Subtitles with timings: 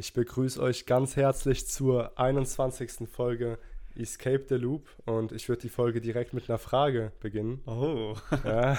[0.00, 3.08] Ich begrüße euch ganz herzlich zur 21.
[3.10, 3.58] Folge
[3.96, 7.62] Escape the Loop und ich würde die Folge direkt mit einer Frage beginnen.
[7.66, 8.14] Oh.
[8.44, 8.78] Ja.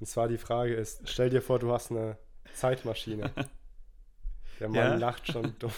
[0.00, 2.16] Und zwar die Frage ist, stell dir vor, du hast eine
[2.54, 3.30] Zeitmaschine.
[4.60, 4.94] Der Mann Ja?
[4.94, 5.72] lacht schon dumm.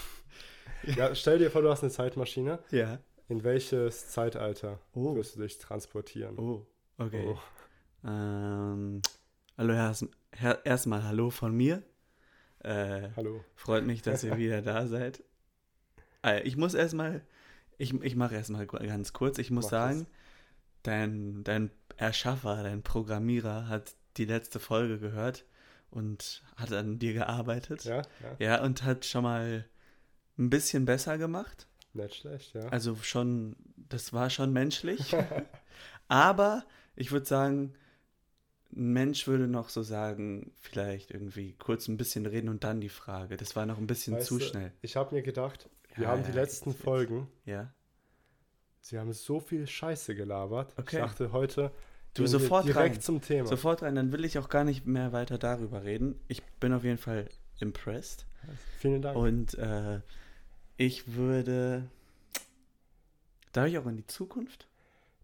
[0.83, 2.59] Ja, stell dir vor, du hast eine Zeitmaschine.
[2.71, 2.99] Ja.
[3.27, 5.13] In welches Zeitalter Oh.
[5.13, 6.39] wirst du dich transportieren?
[6.39, 6.65] Oh,
[6.97, 7.25] okay.
[7.27, 8.07] Oh.
[8.07, 9.01] Ähm,
[9.57, 9.73] hallo,
[10.63, 11.83] erstmal hallo von mir.
[12.63, 13.43] Äh, Hallo.
[13.55, 15.23] freut mich, dass ihr wieder da seid.
[16.23, 17.21] Äh, ich muss erstmal,
[17.77, 20.07] ich, ich mache erstmal ganz kurz, ich muss Mach sagen,
[20.83, 25.45] dein, dein Erschaffer, dein Programmierer hat die letzte Folge gehört
[25.89, 27.83] und hat an dir gearbeitet.
[27.83, 29.65] Ja, ja, Ja, und hat schon mal
[30.37, 31.67] ein bisschen besser gemacht.
[31.93, 32.67] nicht schlecht, ja.
[32.69, 33.55] Also schon,
[33.89, 35.15] das war schon menschlich.
[36.07, 36.63] Aber
[36.95, 37.73] ich würde sagen,
[38.75, 42.89] ein Mensch würde noch so sagen, vielleicht irgendwie kurz ein bisschen reden und dann die
[42.89, 43.37] Frage.
[43.37, 44.71] Das war noch ein bisschen Weißt zu du, schnell.
[44.81, 46.81] Ich habe mir gedacht, wir Ja, haben die ja, letzten jetzt-.
[46.81, 47.73] Folgen, Ja.
[48.81, 50.73] sie haben so viel Scheiße gelabert.
[50.77, 50.97] Okay.
[50.97, 51.71] Ich dachte heute,
[52.15, 53.01] Du sofort direkt rein.
[53.01, 53.47] zum Thema.
[53.47, 56.19] Sofort rein, dann will ich auch gar nicht mehr weiter darüber reden.
[56.27, 57.27] Ich bin auf jeden Fall
[57.59, 58.27] impressed.
[58.79, 59.17] Vielen Dank.
[59.17, 60.01] Und äh,
[60.77, 61.89] ich würde.
[63.51, 64.67] Darf ich auch in die Zukunft?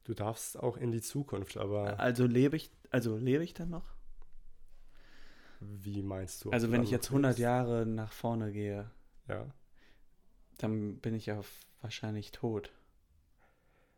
[0.04, 3.86] Du darfst auch in die Zukunft, aber Also lebe ich, also lebe ich dann noch?
[5.62, 6.52] wie meinst du?
[6.52, 7.40] Also wenn ich noch jetzt 100 lebst?
[7.40, 8.90] Jahre nach vorne gehe,
[9.28, 9.46] Ja.
[10.58, 11.42] dann bin ich ja
[11.82, 12.72] wahrscheinlich tot.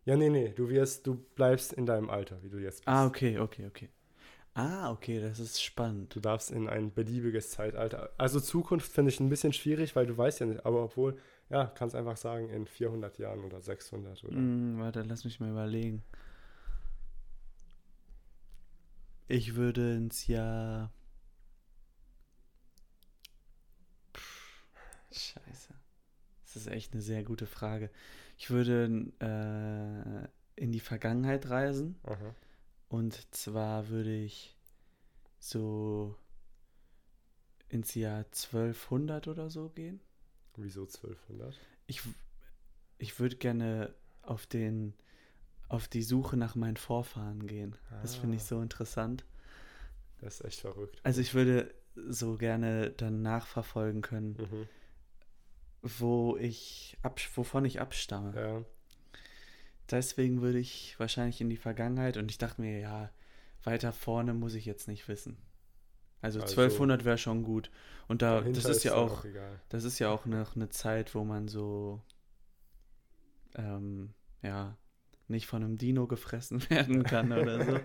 [0.05, 2.87] Ja, nee, nee, du wirst, du bleibst in deinem Alter, wie du jetzt bist.
[2.87, 3.89] Ah, okay, okay, okay.
[4.55, 6.13] Ah, okay, das ist spannend.
[6.15, 8.09] Du darfst in ein beliebiges Zeitalter.
[8.17, 11.17] Also Zukunft finde ich ein bisschen schwierig, weil du weißt ja nicht, aber obwohl,
[11.49, 14.35] ja, kannst einfach sagen in 400 Jahren oder 600 oder.
[14.35, 16.03] Hm, warte, lass mich mal überlegen.
[19.27, 20.91] Ich würde ins Jahr.
[25.11, 25.73] Scheiße.
[26.43, 27.89] Das ist echt eine sehr gute Frage.
[28.37, 31.99] Ich würde äh, in die Vergangenheit reisen.
[32.03, 32.35] Aha.
[32.89, 34.57] Und zwar würde ich
[35.39, 36.15] so
[37.69, 40.01] ins Jahr 1200 oder so gehen.
[40.57, 41.57] Wieso 1200?
[41.87, 42.01] Ich,
[42.97, 43.93] ich würde gerne
[44.23, 44.93] auf den
[45.71, 47.75] auf die Suche nach meinen Vorfahren gehen.
[48.01, 48.45] Das finde ich Ah.
[48.45, 49.25] so interessant.
[50.19, 50.99] Das ist echt verrückt.
[51.03, 54.67] Also ich würde so gerne dann nachverfolgen können, Mhm.
[55.81, 58.33] wo ich ab, wovon ich abstamme.
[58.35, 58.63] Ja.
[59.89, 63.09] Deswegen würde ich wahrscheinlich in die Vergangenheit und ich dachte mir, ja,
[63.63, 65.37] weiter vorne muss ich jetzt nicht wissen.
[66.21, 67.71] Also, Also- 1200 wäre schon gut.
[68.07, 69.59] Und da, das ist ja auch, egal.
[69.69, 72.01] das ist ja auch noch eine Zeit, wo man so,
[73.55, 74.77] ähm, ja,
[75.31, 77.79] nicht von einem Dino gefressen werden kann oder so.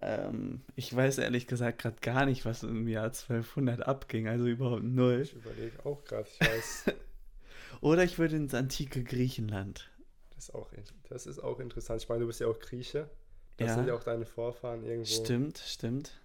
[0.00, 4.82] ähm, ich weiß ehrlich gesagt gerade gar nicht, was im Jahr 1200 abging, also überhaupt
[4.82, 5.20] null.
[5.22, 6.84] Ich überlege auch gerade, ich weiß,
[7.80, 9.90] Oder ich würde ins antike Griechenland.
[10.34, 10.70] das ist, auch,
[11.08, 12.02] das ist auch interessant.
[12.02, 13.10] Ich meine, du bist ja auch Grieche.
[13.56, 13.74] Das Ja.
[13.74, 15.04] sind ja auch deine Vorfahren irgendwo.
[15.04, 16.20] Stimmt, stimmt.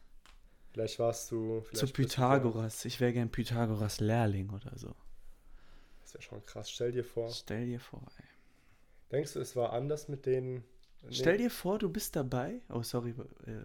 [0.74, 1.62] Vielleicht warst du.
[1.62, 2.86] Vielleicht Zu bist du Pythagoras.
[2.86, 4.94] Ich wäre gern Pythagoras Lehrling oder so.
[6.02, 6.70] Das wäre schon krass.
[6.70, 7.30] Stell dir vor.
[7.30, 8.26] Stell dir vor, ey.
[9.12, 10.64] Denkst du, es war anders mit denen?
[11.02, 11.14] nee.
[11.14, 12.62] Stell dir vor, du bist dabei.
[12.70, 13.14] Oh, sorry.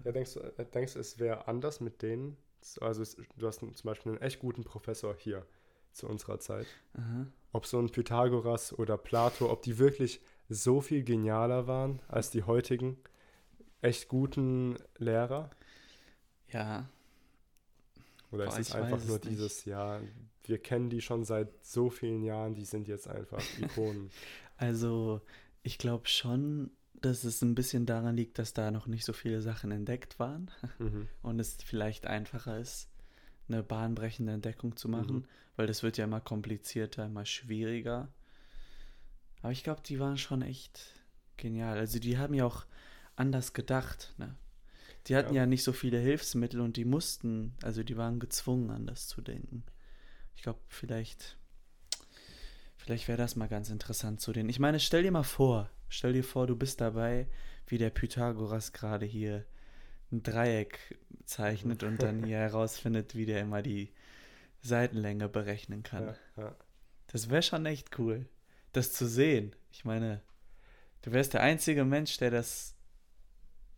[0.04, 2.36] Ja, denkst du, äh, denkst es wäre anders mit denen?
[2.80, 5.46] Also, es, du hast zum Beispiel einen echt guten Professor hier
[5.92, 6.66] zu unserer Zeit.
[6.94, 7.26] aha.
[7.52, 12.44] Ob so ein Pythagoras oder Plato, ob die wirklich so viel genialer waren als die
[12.44, 12.98] heutigen
[13.82, 15.50] echt guten Lehrer?
[16.48, 16.86] Ja,
[18.30, 20.02] Oder Boah, ist es einfach nur es dieses Jahr,
[20.44, 24.10] wir kennen die schon seit so vielen Jahren, die sind jetzt einfach Ikonen.
[24.62, 25.20] Also
[25.62, 29.42] ich glaube schon, dass es ein bisschen daran liegt, dass da noch nicht so viele
[29.42, 31.08] Sachen entdeckt waren mhm.
[31.22, 32.88] und es vielleicht einfacher ist,
[33.48, 35.24] eine bahnbrechende Entdeckung zu machen, Mhm.
[35.56, 38.08] weil das wird ja immer komplizierter, immer schwieriger.
[39.42, 40.94] Aber ich glaube, die waren schon echt
[41.36, 41.76] genial.
[41.78, 42.64] Also die haben ja auch
[43.16, 44.14] anders gedacht.
[44.18, 44.36] Ne?
[45.08, 45.42] Die hatten Ja.
[45.42, 45.46] ja.
[45.46, 49.64] nicht so viele Hilfsmittel und die mussten, also die waren gezwungen, anders zu denken.
[50.36, 51.36] Ich glaube, vielleicht,
[52.82, 54.48] vielleicht wäre das mal ganz interessant zu denen.
[54.48, 57.28] Ich meine, stell dir mal vor, stell dir vor, du bist dabei,
[57.68, 59.44] wie der Pythagoras gerade hier
[60.10, 63.92] ein Dreieck zeichnet und dann hier herausfindet, wie der immer die
[64.62, 66.06] Seitenlänge berechnen kann.
[66.06, 66.56] ja, ja.
[67.06, 68.26] Das wäre schon echt cool,
[68.72, 69.54] das zu sehen.
[69.70, 70.20] Ich meine,
[71.02, 72.74] du wärst der einzige Mensch, der das,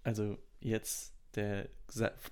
[0.02, 1.68] also jetzt, der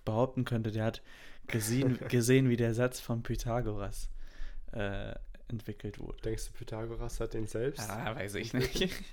[0.06, 1.02] behaupten könnte, der hat
[1.48, 4.08] gesehen, gesehen wie der Satz von Pythagoras
[4.72, 5.14] äh,
[5.48, 6.20] entwickelt wurde.
[6.22, 7.88] Denkst du, Pythagoras hat den selbst?
[7.90, 8.90] Ah, weiß ich nicht.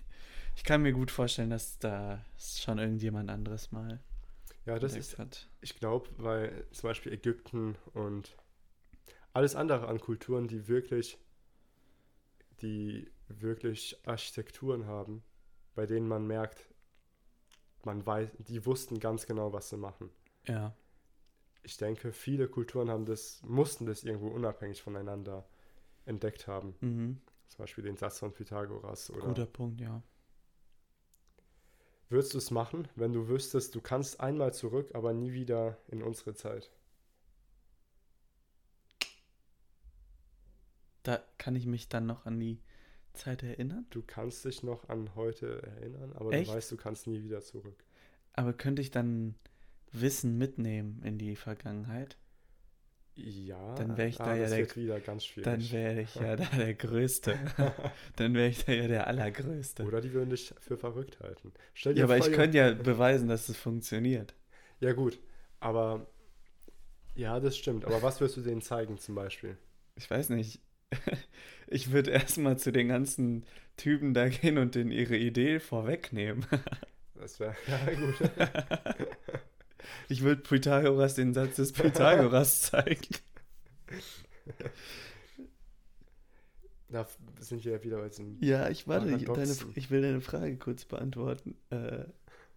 [0.56, 4.02] Ich kann mir gut vorstellen, dass da schon irgendjemand anderes mal
[4.66, 5.48] Ja, das ist, hat.
[5.62, 8.36] ich glaube, weil zum Beispiel Ägypten und
[9.32, 11.18] alles andere an Kulturen, die wirklich,
[12.62, 15.24] die wirklich Architekturen haben,
[15.76, 16.68] bei denen man merkt,
[17.86, 20.10] man weiß, die wussten ganz genau, was sie machen.
[20.46, 20.76] Ja.
[21.64, 25.48] Ich denke, viele Kulturen haben das, mussten das irgendwo unabhängig voneinander
[26.10, 26.76] entdeckt haben.
[26.82, 27.22] Mhm.
[27.48, 30.04] Zum Beispiel den Satz von Pythagoras oder Guter Punkt, ja.
[32.10, 36.02] Würdest du es machen, wenn du wüsstest, du kannst einmal zurück, aber nie wieder in
[36.02, 36.72] unsere Zeit?
[41.04, 42.60] Da kann ich mich dann noch an die
[43.14, 43.86] Zeit erinnern.
[43.90, 46.50] Du kannst dich noch an heute erinnern, aber Echt?
[46.50, 47.84] du weißt, du kannst nie wieder zurück.
[48.34, 49.36] Aber könnte ich dann
[49.92, 52.18] Wissen mitnehmen in die Vergangenheit?
[53.16, 55.74] Ja, Dann wär ich ah, da ja der- wieder ganz Dann schwierig.
[55.74, 57.38] wäre ich ja da der Größte.
[58.16, 59.84] dann wäre ich da ja der Allergrößte.
[59.84, 61.52] Oder die würden dich für verrückt halten.
[61.74, 64.36] Stell dir Ja, aber vor, ich ihr- könnte ja beweisen, dass es funktioniert.
[64.80, 65.20] Ja, gut,
[65.60, 66.08] aber
[67.16, 67.84] ja, das stimmt.
[67.84, 69.58] Aber was wirst du denen zeigen zum Beispiel?
[69.96, 70.62] Ich weiß nicht.
[71.72, 73.46] Ich würde erstmal zu den ganzen
[73.78, 76.44] Typen da gehen und denen ihre Idee vorwegnehmen.
[77.14, 78.32] Das wäre ja gut.
[80.08, 83.08] Ich würde Pythagoras den Satz des Pythagoras zeigen.
[86.90, 87.08] Da
[87.40, 88.38] sind wir ja wieder bei diesem.
[88.42, 91.56] Ja, ich warte, ich, deine, ich will deine Frage kurz beantworten.
[91.70, 92.06] Äh,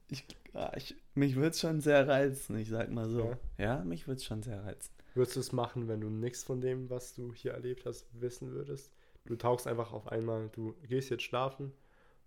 [0.09, 0.25] ich,
[0.55, 3.37] ah, ich, mich würde es schon sehr reizen, ich sag mal so.
[3.59, 4.93] Ja, mich würde es schon sehr reizen.
[5.15, 8.53] Würdest du es machen, wenn du nichts von dem, was du hier erlebt hast, wissen
[8.53, 8.91] würdest?
[9.27, 11.73] Du tauchst einfach auf einmal, du gehst jetzt schlafen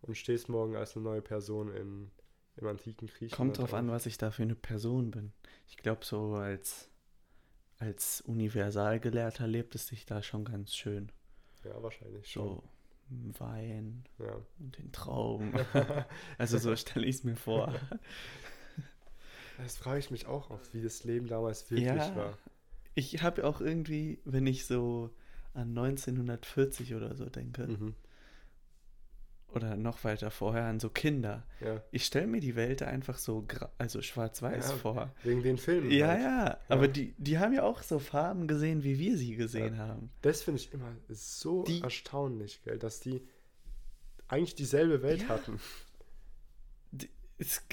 [0.02, 2.12] und stehst morgen als eine neue Person in,
[2.58, 3.34] im antiken Griechenland.
[3.34, 3.80] Kommt drauf auf.
[3.80, 5.32] an, was ich da für eine Person bin.
[5.68, 6.90] Ich glaube, so als,
[7.80, 11.12] als Universalgelehrter lebt es sich da schon ganz schön.
[11.64, 12.44] Ja, wahrscheinlich schon.
[12.48, 12.64] So
[13.40, 14.36] Wein Ja.
[14.60, 15.54] und den Traum.
[16.38, 17.74] also so stelle ich es mir vor.
[19.58, 22.16] Das frage ich mich auch oft, wie das Leben damals wirklich Ja.
[22.16, 22.38] war.
[22.94, 25.12] Ich habe auch irgendwie, wenn ich so
[25.54, 27.96] an 1940 oder so denke, Mhm.
[29.56, 31.44] Oder noch weiter vorher an so Kinder.
[31.62, 31.82] Ja.
[31.92, 33.46] Ich stelle mir die Welt einfach so,
[33.78, 35.12] also schwarz-weiß Ja, vor.
[35.24, 35.90] Wegen den Filmen.
[35.92, 36.22] Ja, halt.
[36.22, 40.10] ja, aber die, die haben ja auch so Farben gesehen, wie wir sie gesehen haben.
[40.22, 43.22] Das finde ich immer so Die- erstaunlich, gell, dass die
[44.28, 45.30] eigentlich dieselbe Welt Ja.
[45.30, 45.60] hatten.
[46.92, 47.64] Die, ist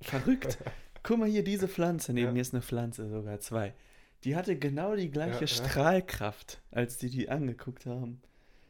[0.00, 0.58] verrückt.
[1.02, 2.32] Guck mal hier, diese Pflanze, neben Ja.
[2.32, 3.74] mir ist eine Pflanze, sogar zwei.
[4.24, 5.46] Die hatte genau die gleiche Ja, ja.
[5.46, 8.20] Strahlkraft, als die die angeguckt haben.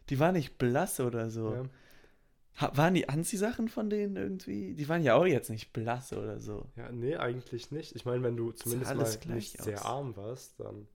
[0.09, 1.67] Die war nicht blass oder so.
[2.61, 2.77] Ja.
[2.77, 4.75] Waren die Anziehsachen von denen irgendwie?
[4.75, 6.67] Die waren ja auch jetzt nicht blass oder so.
[6.77, 7.95] ja, nee, eigentlich nicht.
[7.97, 9.85] Ich meine, wenn du zumindest mal nicht sehr aus.
[9.87, 10.87] arm warst, dann.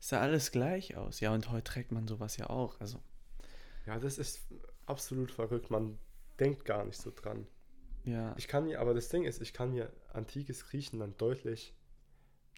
[0.00, 1.20] Sah alles gleich aus.
[1.20, 2.80] Ja, und heute trägt man sowas ja auch.
[2.80, 2.98] Also,
[3.86, 4.42] Ja, das ist
[4.86, 5.70] absolut verrückt.
[5.70, 5.98] Man
[6.38, 7.46] denkt gar nicht so dran.
[8.04, 8.34] ja.
[8.38, 11.74] Ich kann mir, aber das Ding ist, ich kann mir antikes Griechenland deutlich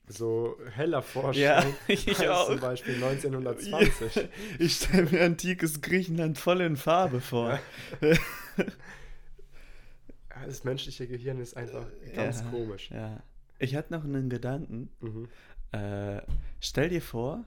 [0.06, 1.74] so heller vorstellen.
[1.88, 2.46] ich als auch.
[2.48, 4.28] Zum Beispiel 1920.
[4.58, 7.58] Ich stelle mir antikes Griechenland voll in Farbe vor.
[8.00, 8.08] Ja,
[10.46, 12.90] das menschliche Gehirn ist einfach ganz Ja, komisch.
[12.90, 13.22] Ja.
[13.58, 14.88] Ich hatte noch einen Gedanken.
[15.00, 15.28] Mhm.
[15.72, 16.22] Äh,
[16.60, 17.44] stell dir vor,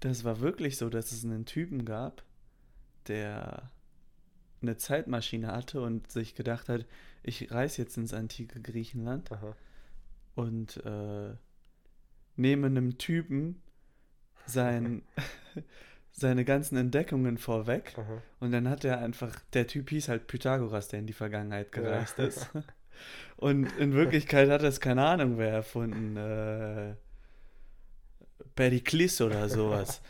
[0.00, 2.24] das war wirklich so, dass es einen Typen gab,
[3.06, 3.70] der
[4.62, 6.86] eine Zeitmaschine hatte und sich gedacht hat,
[7.22, 9.54] ich reise jetzt ins antike Griechenland Aha.
[10.34, 11.34] und äh,
[12.36, 13.62] nehme einem Typen
[14.46, 15.02] sein,
[16.18, 18.22] seine ganzen Entdeckungen vorweg Aha.
[18.40, 21.82] und dann hat er einfach, der Typ hieß halt Pythagoras, der in die Vergangenheit Ja.
[21.82, 22.50] gereist ist.
[23.36, 26.16] Und in Wirklichkeit hat es keine Ahnung, wer erfunden.
[26.16, 26.94] Äh,
[28.54, 30.00] Periklis oder sowas.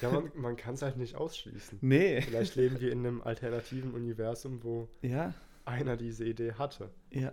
[0.00, 1.76] Ja, man, man kann es halt nicht ausschließen.
[1.82, 2.22] Nee.
[2.22, 5.34] Vielleicht leben wir in einem alternativen Universum, wo Ja,
[5.66, 6.90] einer diese Idee hatte.
[7.10, 7.32] ja.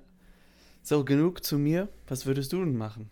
[0.84, 1.88] So, genug zu mir.
[2.08, 3.10] Was würdest du denn machen?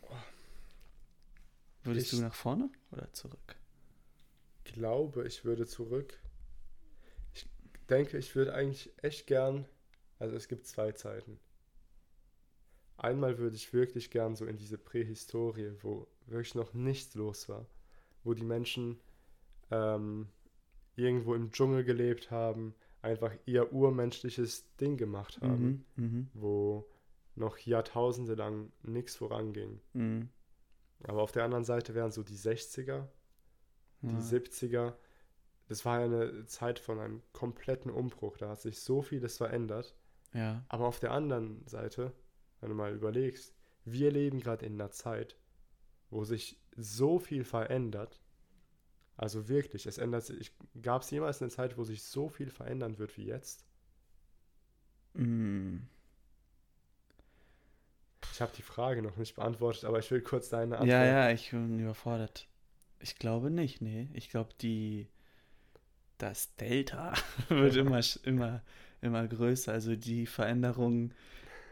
[1.84, 3.56] Würdest Ich- du nach vorne oder zurück?
[4.66, 6.20] Ich glaube, ich würde zurück.
[7.34, 7.48] Ich
[7.90, 9.68] denke, ich würde eigentlich echt gern.
[10.20, 11.40] Also es gibt zwei Zeiten.
[12.98, 17.68] Einmal würde ich wirklich gern so in diese Prähistorie, wo wirklich noch nichts los war,
[18.24, 19.00] wo die Menschen
[19.70, 20.30] ähm,
[20.96, 26.90] irgendwo im Dschungel gelebt haben, einfach ihr urmenschliches Ding gemacht haben, Mhm, mhm, wo
[27.36, 29.82] noch Jahrtausende lang nichts voranging.
[29.94, 30.30] mhm.
[31.04, 33.08] Aber auf der anderen Seite wären so die 60er,
[34.10, 34.22] die Ja.
[34.22, 34.94] 70er.
[35.68, 38.38] Das war ja eine Zeit von einem kompletten Umbruch.
[38.38, 39.96] Da hat sich so vieles verändert.
[40.34, 42.14] Ja, Aber auf der anderen Seite,
[42.60, 43.54] wenn du mal überlegst,
[43.86, 45.38] wir leben gerade in einer Zeit,
[46.10, 48.20] wo sich so viel verändert.
[49.18, 50.52] Also wirklich, es ändert sich.
[50.82, 53.66] Gab es jemals eine Zeit, wo sich so viel verändern wird wie jetzt?
[55.14, 55.78] mm.
[58.34, 60.90] Ich habe die Frage noch nicht beantwortet, aber ich will kurz deine Antwort.
[60.90, 62.48] ja, ja, ich bin überfordert.
[63.06, 64.08] Ich glaube nicht, nee.
[64.14, 65.08] Ich glaube, die
[66.18, 67.14] das Delta
[67.50, 68.64] wird immer, immer,
[69.00, 69.72] immer größer.
[69.72, 71.14] Also die Veränderungen.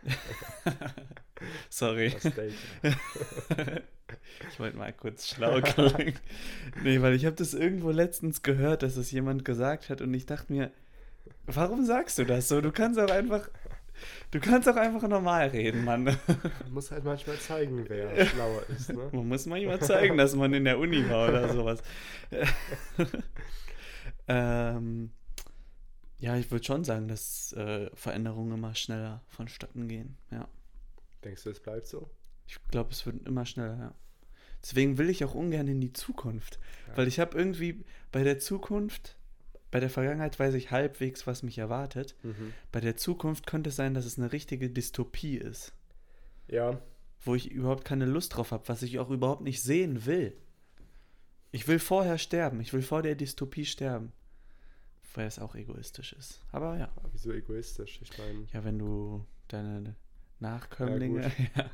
[1.71, 2.15] Sorry.
[2.21, 2.53] Das Date.
[4.51, 6.19] Ich wollte mal kurz schlau klingen.
[6.83, 10.27] Nee, weil ich habe das irgendwo letztens gehört, dass es jemand gesagt hat und ich
[10.27, 10.71] dachte mir,
[11.47, 12.61] warum sagst du das so?
[12.61, 13.49] Du kannst auch einfach,
[14.31, 16.03] du kannst auch einfach normal reden, Mann.
[16.03, 16.17] Man
[16.71, 19.09] muss halt manchmal zeigen, wer schlauer ist, ne?
[19.11, 21.81] Man muss manchmal zeigen, dass man in der Uni war oder sowas.
[24.27, 25.11] ähm,
[26.19, 30.17] ja, ich würde schon sagen, dass äh, Veränderungen immer schneller vonstatten gehen.
[30.31, 30.47] Ja.
[31.23, 32.09] Denkst du, es bleibt so?
[32.47, 33.95] Ich glaube, es wird immer schneller, ja.
[34.61, 36.59] Deswegen will ich auch ungern in die Zukunft.
[36.87, 36.97] Ja.
[36.97, 37.83] Weil ich habe irgendwie
[38.13, 39.17] bei der Zukunft,
[39.73, 42.15] bei der Vergangenheit weiß ich halbwegs, was mich erwartet.
[42.21, 42.53] Mhm.
[42.71, 45.73] Bei der Zukunft könnte es sein, dass es eine richtige Dystopie ist.
[46.47, 46.79] Ja,
[47.21, 50.37] Wo ich überhaupt keine Lust drauf habe, was ich auch überhaupt nicht sehen will.
[51.51, 52.61] Ich will vorher sterben.
[52.61, 54.11] Ich will vor der Dystopie sterben.
[55.15, 56.39] Weil es auch egoistisch ist.
[56.51, 56.91] Aber ja.
[56.95, 57.99] aber wieso egoistisch?
[58.03, 59.95] Ich meine, Ja, wenn du deine
[60.39, 61.31] Nachkömmlinge.
[61.55, 61.71] Ja,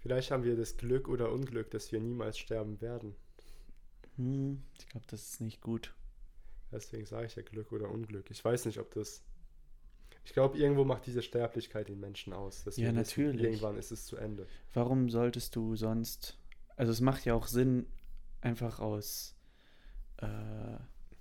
[0.00, 3.14] vielleicht haben wir das Glück oder Unglück, dass wir niemals sterben werden.
[4.16, 5.94] Hm, ich glaube, das ist nicht gut.
[6.72, 8.30] Deswegen sage ich ja Glück oder Unglück.
[8.30, 9.22] Ich weiß nicht, ob das.
[10.24, 12.64] Ich glaube, irgendwo macht diese Sterblichkeit den Menschen aus.
[12.64, 13.42] dass Ja, natürlich.
[13.42, 14.46] Irgendwann ist es zu Ende.
[14.72, 16.38] Warum solltest du sonst.
[16.76, 17.86] Also, es macht ja auch Sinn,
[18.40, 19.36] einfach aus
[20.18, 20.26] äh,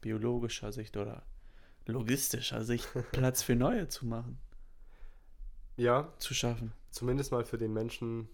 [0.01, 1.23] biologischer Sicht oder
[1.85, 4.37] logistischer Sicht Platz für neue zu machen,
[5.75, 6.73] Ja, zu schaffen.
[6.91, 8.29] zumindest mal für den Menschen,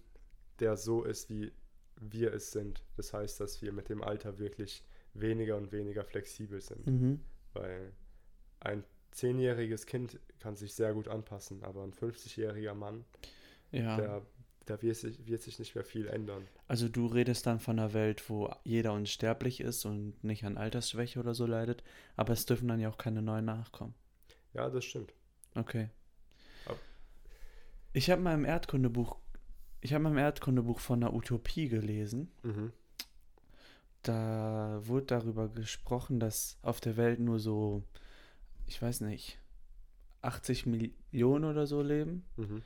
[0.60, 1.52] der so ist, wie
[1.96, 2.82] wir es sind.
[2.96, 4.82] Das heißt, dass wir mit dem Alter wirklich
[5.14, 6.86] weniger und weniger flexibel sind.
[6.86, 7.20] Mhm.
[7.52, 7.92] Weil
[8.60, 13.04] ein zehnjähriges Kind kann sich sehr gut anpassen, aber ein 50-jähriger Mann,
[13.72, 13.96] Ja.
[13.96, 14.22] der,
[14.68, 16.46] der wird, sich, wird sich nicht mehr viel ändern.
[16.68, 21.18] Also du redest dann von einer Welt, wo jeder unsterblich ist und nicht an Altersschwäche
[21.18, 21.82] oder so leidet,
[22.16, 23.94] aber es dürfen dann ja auch keine neuen nachkommen.
[24.54, 25.12] Ja, das stimmt.
[25.56, 25.88] Okay.
[27.92, 29.16] Ich habe mal im Erdkundebuch,
[29.80, 32.30] ich habe mal im Erdkundebuch von einer Utopie gelesen.
[32.44, 32.72] Mhm.
[34.02, 37.82] Da wurde darüber gesprochen, dass auf der Welt nur so,
[38.66, 39.38] ich weiß nicht,
[40.22, 42.24] 80 Millionen oder so leben.
[42.36, 42.62] Mhm.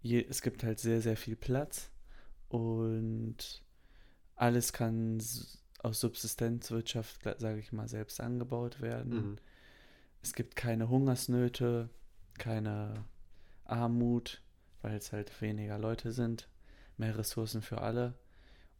[0.00, 1.90] Je, es gibt halt sehr, sehr viel Platz
[2.48, 3.62] und
[4.34, 5.22] alles kann
[5.78, 9.14] aus Subsistenzwirtschaft, sage ich mal, selbst angebaut werden.
[9.14, 9.36] Mhm.
[10.22, 11.90] Es gibt keine Hungersnöte,
[12.38, 13.04] keine
[13.64, 14.40] Armut,
[14.80, 16.48] weil es halt weniger Leute sind,
[16.96, 18.14] mehr Ressourcen für alle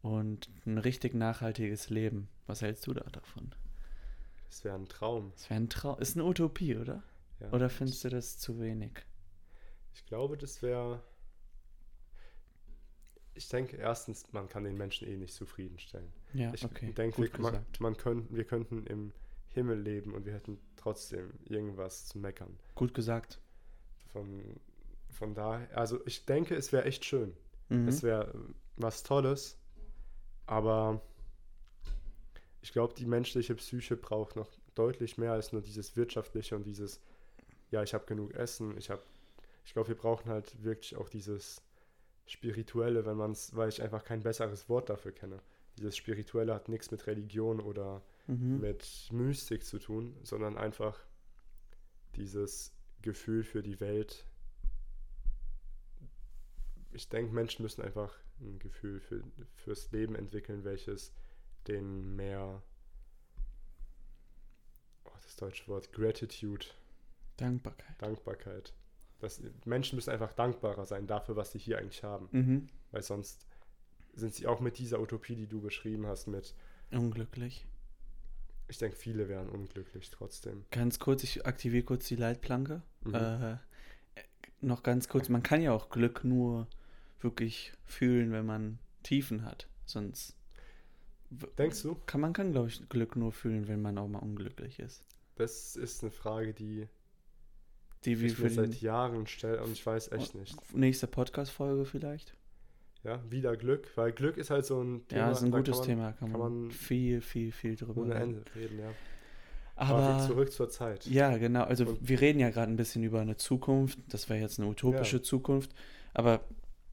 [0.03, 2.27] und ein richtig nachhaltiges Leben.
[2.45, 3.55] Was hältst du da davon?
[4.49, 5.31] Das wäre ein Traum.
[5.35, 5.97] Das wäre ein Traum.
[5.99, 7.01] Ist eine Utopie, oder?
[7.39, 7.51] Ja.
[7.51, 8.91] Oder findest du das zu wenig?
[9.95, 11.01] Ich glaube, das wäre.
[13.33, 16.11] Ich denke, erstens, man kann den Menschen eh nicht zufriedenstellen.
[16.33, 16.91] Ja, Ich okay.
[16.93, 19.11] denke, wir, man, man könnten, wir könnten im
[19.47, 22.59] Himmel leben und wir hätten trotzdem irgendwas zu meckern.
[22.75, 23.39] Gut gesagt.
[24.11, 24.59] Von,
[25.09, 27.33] von daher, also ich denke, es wäre echt schön.
[27.69, 27.87] Mhm.
[27.87, 29.57] Es wäre was Tolles,
[30.45, 31.01] aber
[32.61, 37.01] ich glaube, die menschliche Psyche braucht noch deutlich mehr als nur dieses wirtschaftliche und dieses,
[37.71, 39.03] ja, ich habe genug Essen, ich habe,
[39.65, 41.61] ich glaube, wir brauchen halt wirklich auch dieses
[42.25, 45.39] spirituelle, wenn man es, weil ich einfach kein besseres Wort dafür kenne.
[45.77, 48.61] Dieses spirituelle hat nichts mit Religion oder Mhm.
[48.61, 50.97] mit Mystik zu tun, sondern einfach
[52.15, 52.71] dieses
[53.01, 54.25] Gefühl für die Welt.
[56.93, 59.23] Ich denke, Menschen müssen einfach ein Gefühl für,
[59.55, 61.13] fürs Leben entwickeln, welches
[61.67, 62.61] denen mehr,
[65.05, 66.65] oh, das deutsche Wort, Gratitude,
[67.37, 68.01] Dankbarkeit.
[68.01, 68.73] Dankbarkeit.
[69.19, 72.27] Das, Menschen müssen einfach dankbarer sein dafür, was sie hier eigentlich haben.
[72.31, 72.69] Mhm.
[72.91, 73.45] Weil sonst
[74.13, 76.53] sind sie auch mit dieser Utopie, die du beschrieben hast, mit,
[76.91, 77.65] Unglücklich.
[78.67, 80.65] ich denke, viele wären unglücklich trotzdem.
[80.71, 82.83] Ganz kurz, ich aktiviere kurz die Leitplanke.
[83.01, 83.15] Mhm.
[83.15, 83.57] Äh,
[84.61, 86.67] noch ganz kurz, man kann ja auch Glück nur
[87.23, 89.67] wirklich fühlen, wenn man Tiefen hat.
[89.85, 90.35] Sonst
[91.57, 91.95] Denkst du?
[92.05, 95.03] kann man kann, glaube ich, Glück nur fühlen, wenn man auch mal unglücklich ist.
[95.35, 96.87] Das ist eine Frage, die
[98.05, 100.55] Die wie ich mir seit Jahren stelle und ich weiß echt nicht.
[100.75, 102.35] nächste Podcast-Folge vielleicht.
[103.03, 105.87] Ja, wieder Glück, weil Glück ist halt so ein ja, ist ein gutes kann man
[105.87, 106.11] Thema.
[106.13, 108.23] Kann, kann man, man viel, viel, viel drüber ohne reden.
[108.37, 108.91] Ende reden, ja.
[109.75, 111.05] Aber, Aber zurück zur Zeit.
[111.07, 111.63] Ja, genau.
[111.63, 113.97] Also Und- wir reden ja gerade ein bisschen über eine Zukunft.
[114.07, 115.23] Das wäre jetzt eine utopische Ja.
[115.23, 115.73] Zukunft.
[116.13, 116.41] Aber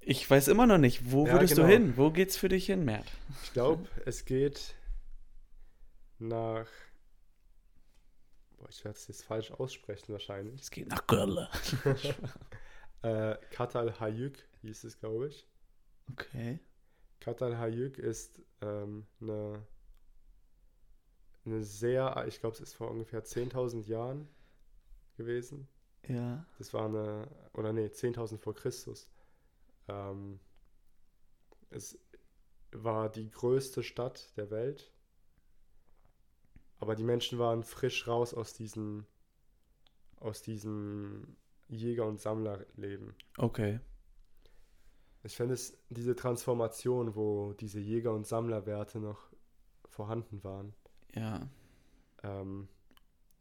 [0.00, 1.66] ich weiß immer noch nicht, wo Ja, würdest genau.
[1.66, 1.96] du hin?
[1.96, 3.10] Wo geht's für dich hin, Mert?
[3.42, 4.74] Ich glaube, es geht
[6.18, 6.68] nach.
[8.56, 10.60] Boah, ich werde es jetzt falsch aussprechen wahrscheinlich.
[10.60, 11.46] Es geht nach Köln.
[13.02, 15.48] Äh, Katal Hayük hieß es, glaube ich.
[16.12, 16.60] Okay.
[17.18, 19.66] Katal Hayük ist ähm, eine
[21.44, 24.28] eine sehr, ich glaube, es ist vor ungefähr 10.000 Jahren
[25.16, 25.68] gewesen.
[26.06, 26.44] Ja.
[26.58, 29.08] Das war eine, oder nee, 10.000 vor Christus.
[29.90, 30.38] Ähm,
[31.70, 31.98] es
[32.72, 34.92] war die größte Stadt der Welt.
[36.78, 39.04] Aber die Menschen waren frisch raus aus diesem,
[40.16, 41.36] aus diesem
[41.68, 43.14] Jäger- und Sammlerleben.
[43.36, 43.80] Okay.
[45.22, 49.20] Ich finde es diese Transformation, wo diese Jäger- und Sammlerwerte noch
[49.88, 50.74] vorhanden waren.
[51.14, 51.46] Ja.
[52.22, 52.68] Ähm,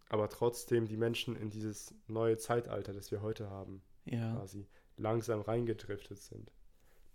[0.09, 4.35] aber trotzdem die Menschen in dieses neue Zeitalter, das wir heute haben, Ja.
[4.35, 4.67] quasi
[4.99, 6.51] langsam reingedriftet sind.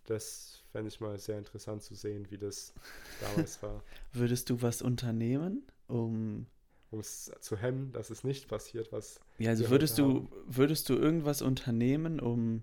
[0.05, 2.75] Das fände ich mal sehr interessant zu sehen, wie das
[3.21, 3.83] damals war.
[4.13, 6.47] Würdest du was unternehmen, um.
[6.91, 9.19] Um es zu hemmen, dass es nicht passiert, was.
[9.39, 12.63] Ja, also würdest du, würdest du irgendwas unternehmen, um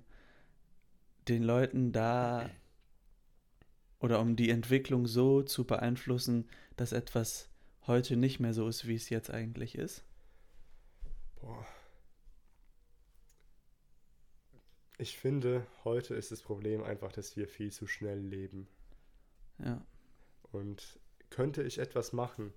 [1.27, 2.49] den Leuten da
[3.99, 6.47] oder um die Entwicklung so zu beeinflussen,
[6.77, 7.49] dass etwas
[7.87, 10.05] heute nicht mehr so ist, wie es jetzt eigentlich ist?
[11.41, 11.65] Boah.
[15.01, 18.67] Ich finde, heute ist das Problem einfach, dass wir viel zu schnell leben.
[19.57, 19.83] Ja.
[20.51, 20.99] Und
[21.31, 22.53] könnte ich etwas machen,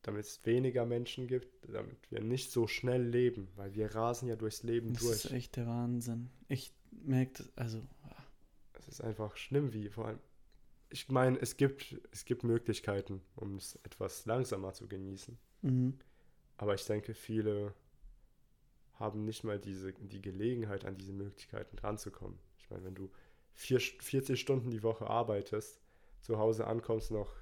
[0.00, 4.36] damit es weniger Menschen gibt, damit wir nicht so schnell leben, weil wir rasen ja
[4.36, 5.24] durchs Leben Das durch.
[5.26, 6.30] ist echt der Wahnsinn.
[6.48, 7.82] Ich merke, das- also,
[8.78, 10.20] Es ist einfach schlimm, wie vor allem.
[10.88, 15.36] Ich meine, es gibt, es gibt Möglichkeiten, um es etwas langsamer zu genießen.
[15.60, 15.98] mhm.
[16.56, 17.74] Aber ich denke, viele
[18.98, 22.38] haben nicht mal diese, die Gelegenheit, an diese Möglichkeiten dranzukommen.
[22.58, 23.10] Ich meine, wenn du
[23.54, 25.80] vier, 40 Stunden die Woche arbeitest,
[26.20, 27.32] zu Hause ankommst, noch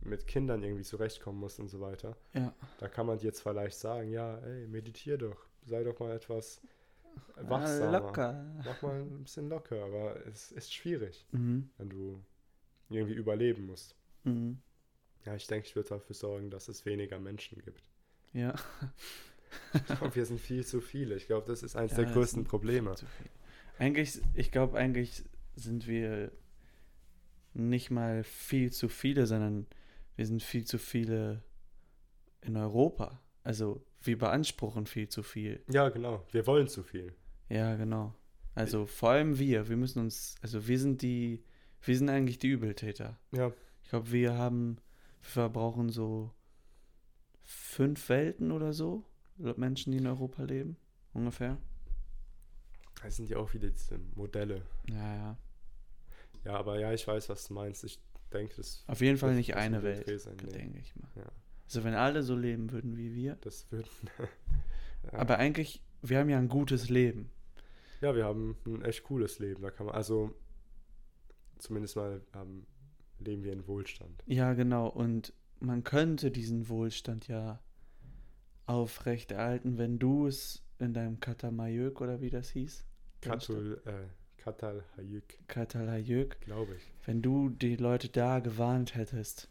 [0.00, 2.52] mit Kindern irgendwie zurechtkommen musst und so weiter, ja.
[2.78, 6.60] da kann man dir zwar leicht sagen, ja, ey, meditier doch, sei doch mal etwas
[7.36, 8.00] wachsamer.
[8.00, 8.44] locker.
[8.64, 11.70] Mach mal ein bisschen locker, aber es ist schwierig, Mhm.
[11.78, 12.20] wenn du
[12.88, 13.94] irgendwie überleben musst.
[14.24, 14.60] Mhm.
[15.24, 17.84] Ja, ich denke, ich würde dafür sorgen, dass es weniger Menschen gibt.
[18.32, 18.54] Ja.
[19.74, 21.14] Ich glaube, wir sind viel zu viele.
[21.16, 22.94] Ich glaube, das ist eines Ja, der größten Probleme.
[23.78, 25.24] Eigentlich, ich glaube, eigentlich
[25.56, 26.32] sind wir
[27.54, 29.66] nicht mal viel zu viele, sondern
[30.16, 31.42] wir sind viel zu viele
[32.40, 33.20] in Europa.
[33.44, 35.62] Also wir beanspruchen viel zu viel.
[35.70, 36.24] Ja, genau.
[36.32, 37.14] Wir wollen zu viel.
[37.48, 38.14] Ja, genau.
[38.54, 39.68] Also vor allem wir.
[39.68, 41.42] Wir müssen uns, also wir sind die,
[41.82, 43.18] wir sind eigentlich die Übeltäter.
[43.32, 44.76] Ja, Ich glaube, wir haben,
[45.20, 46.32] wir verbrauchen so
[47.42, 49.04] fünf Welten oder so.
[49.56, 50.76] Menschen, die in Europa leben.
[51.12, 51.58] Ungefähr.
[53.02, 54.62] das sind ja auch wieder diese Modelle.
[54.88, 55.38] Ja, ja.
[56.44, 57.84] Ja, aber ja, ich weiß, was du meinst.
[57.84, 58.00] Ich
[58.32, 60.52] denke, das, Auf jeden Fall nicht eine Welt, okay sein, nee.
[60.52, 61.08] denke ich mal.
[61.16, 61.30] Ja.
[61.64, 63.36] Also wenn alle so leben würden wie wir.
[63.36, 63.88] das wird.
[65.04, 65.12] ja.
[65.12, 67.30] Aber eigentlich, wir haben ja ein gutes Leben.
[68.00, 69.62] ja, wir haben ein echt cooles Leben.
[69.62, 70.34] Da kann man, also
[71.58, 72.66] zumindest mal ähm,
[73.18, 74.22] leben wir in Wohlstand.
[74.26, 74.88] Ja, genau.
[74.88, 77.62] Und man könnte diesen Wohlstand ja
[78.66, 82.84] aufrechterhalten, wenn du es in deinem Katamayök oder wie das hieß?
[83.20, 86.82] Katul, äh, Katal Hayük, Katalayök, glaube ich.
[87.06, 89.48] wenn du die Leute da gewarnt hättest,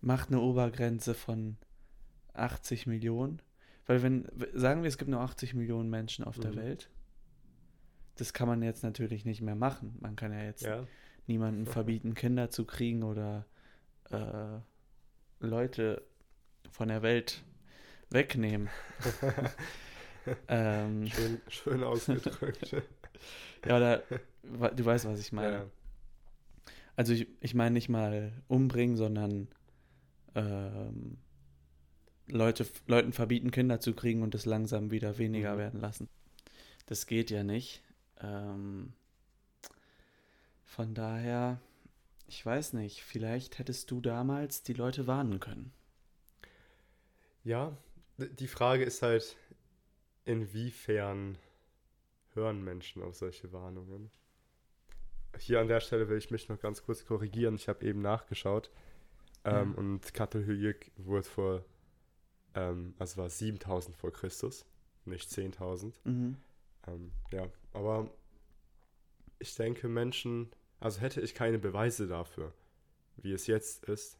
[0.00, 1.56] macht eine Obergrenze von
[2.34, 3.40] 80 Millionen.
[3.86, 6.56] Weil wenn, sagen wir, es gibt nur 80 Millionen Menschen auf der Mhm.
[6.56, 6.90] Welt.
[8.16, 9.96] Das kann man jetzt natürlich nicht mehr machen.
[10.00, 10.86] Man kann ja jetzt Ja,
[11.26, 13.46] niemanden verbieten, Kinder zu kriegen oder
[14.10, 14.58] äh,
[15.40, 16.02] Leute
[16.70, 17.42] von der Welt
[18.10, 18.68] wegnehmen.
[20.48, 22.72] ähm, schön, schön ausgedrückt.
[23.66, 24.02] ja, oder
[24.74, 25.52] du weißt, was ich meine.
[25.52, 25.66] ja.
[26.96, 29.48] Also ich, ich meine nicht mal umbringen, sondern
[30.34, 31.18] ähm,
[32.26, 35.58] Leute, Leuten verbieten, Kinder zu kriegen und es langsam wieder weniger Mhm.
[35.58, 36.08] werden lassen.
[36.86, 37.82] Das geht ja nicht.
[38.20, 38.94] Ähm,
[40.64, 41.60] von daher,
[42.28, 45.72] ich weiß nicht, vielleicht hättest du damals die Leute warnen können.
[47.44, 47.76] Ja,
[48.18, 49.36] die Frage ist halt,
[50.24, 51.38] inwiefern
[52.34, 54.10] hören Menschen auf solche Warnungen?
[55.38, 57.56] Hier an der Stelle will ich mich noch ganz kurz korrigieren.
[57.56, 58.70] Ich habe eben nachgeschaut.
[59.44, 59.78] Ähm, Ja.
[59.78, 61.64] Und Katalhöyük wurde vor,
[62.54, 64.66] ähm, also war 7000 vor Christus,
[65.04, 65.94] nicht 10.000.
[66.04, 66.36] Mhm.
[66.86, 68.10] Ähm, ja, aber
[69.38, 70.50] ich denke, Menschen,
[70.80, 72.52] also hätte ich keine Beweise dafür,
[73.16, 74.18] wie es jetzt ist,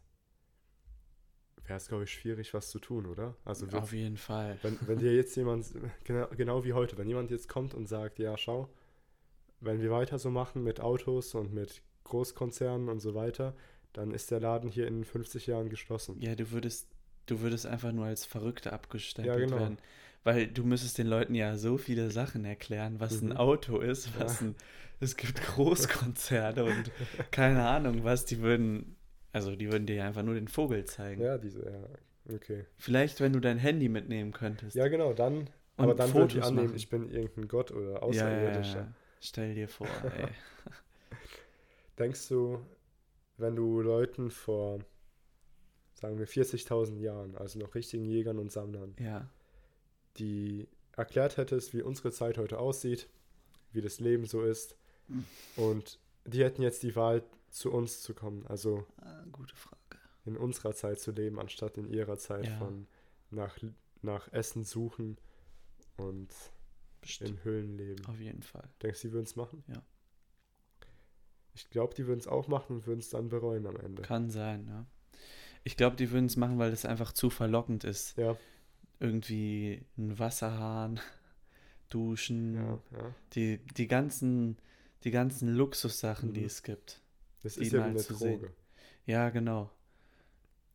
[1.68, 3.34] wäre es, glaube ich, schwierig, was zu tun, oder?
[3.44, 4.58] Also Auf jeden Fall.
[4.62, 5.66] wenn, wenn dir jetzt jemand,
[6.04, 8.68] genau, genau wie heute, wenn jemand jetzt kommt und sagt, ja, schau,
[9.60, 13.54] wenn wir weiter so machen mit Autos und mit Großkonzernen und so weiter,
[13.92, 16.16] dann ist der Laden hier in 50 Jahren geschlossen.
[16.20, 16.88] Ja, du würdest,
[17.26, 19.56] du würdest einfach nur als Verrückter abgestempelt Ja, genau.
[19.56, 19.78] werden.
[20.24, 23.30] Weil du müsstest den Leuten ja so viele Sachen erklären, was Mhm.
[23.30, 24.48] ein Auto ist, was Ja.
[24.48, 24.56] ein,
[25.00, 26.90] es gibt Großkonzerne und
[27.30, 28.95] keine Ahnung was, die würden,
[29.36, 31.20] Also die würden dir ja einfach nur den Vogel zeigen.
[31.22, 32.64] Ja, diese, ja, okay.
[32.78, 34.74] Vielleicht, wenn du dein Handy mitnehmen könntest.
[34.74, 36.76] Ja, genau, dann, Und aber dann würde ich Fotos annehmen, machen.
[36.76, 38.78] ich bin irgendein Gott oder ja, ja, Außerirdischer.
[38.78, 38.92] ja.
[39.20, 40.28] Stell dir vor, ey.
[41.98, 42.60] Denkst du,
[43.38, 44.78] wenn du Leuten vor,
[45.94, 49.28] sagen wir, 40.000 Jahren, also noch richtigen Jägern und Sammlern, ja.
[50.18, 53.08] die erklärt hättest, wie unsere Zeit heute aussieht,
[53.72, 54.76] wie das Leben so ist,
[55.08, 55.24] Mhm.
[55.56, 57.22] und die hätten jetzt die Wahl,
[57.56, 59.78] zu uns zu kommen, also Ah, gute Frage.
[60.24, 62.58] in unserer Zeit zu leben, anstatt in ihrer Zeit Ja.
[62.58, 62.86] von
[63.30, 63.56] nach,
[64.02, 65.16] nach Essen suchen
[65.96, 66.28] und
[67.00, 67.30] Bestimmt.
[67.30, 68.04] in Höhlen leben.
[68.06, 68.68] Auf jeden Fall.
[68.82, 69.64] Denkst du, die würden es machen?
[69.68, 69.82] Ja.
[71.54, 74.02] Ich glaube, die würden es auch machen und würden es dann bereuen am Ende.
[74.02, 74.86] Kann sein, ja.
[75.64, 78.16] Ich glaube, die würden es machen, weil das einfach zu verlockend ist.
[78.18, 78.36] Ja,
[79.00, 81.00] Irgendwie ein Wasserhahn,
[81.88, 83.14] duschen, ja, ja.
[83.32, 84.58] die, die ganzen,
[85.04, 86.46] die ganzen Luxussachen, die Mhm.
[86.46, 87.00] es gibt.
[87.42, 88.40] Das ist ja wie eine zu sehen.
[88.40, 88.54] Droge.
[89.06, 89.70] Ja, genau.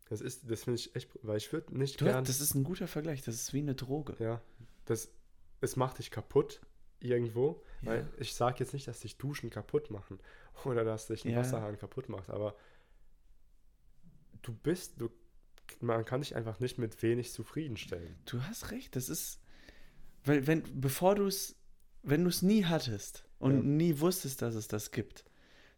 [0.10, 2.64] Das ist, das finde ich echt, weil ich würde nicht Du, gern, das ist ein
[2.64, 3.22] guter Vergleich.
[3.24, 4.16] Das ist wie eine Droge.
[4.20, 4.42] ja,
[4.86, 5.10] das,
[5.62, 6.62] es macht dich kaputt
[7.00, 7.92] irgendwo, Ja.
[7.92, 10.20] weil ich sage jetzt nicht, dass dich Duschen kaputt machen
[10.66, 11.40] oder dass dich ein Ja.
[11.40, 12.56] Wasserhahn kaputt macht, aber
[14.42, 15.10] du bist, du,
[15.80, 18.18] man kann dich einfach nicht mit wenig zufriedenstellen.
[18.26, 18.96] Du hast recht.
[18.96, 19.40] Das ist,
[20.26, 21.56] weil wenn, bevor du es,
[22.04, 23.62] wenn du es nie hattest und Ja.
[23.64, 25.24] nie wusstest, dass es das gibt,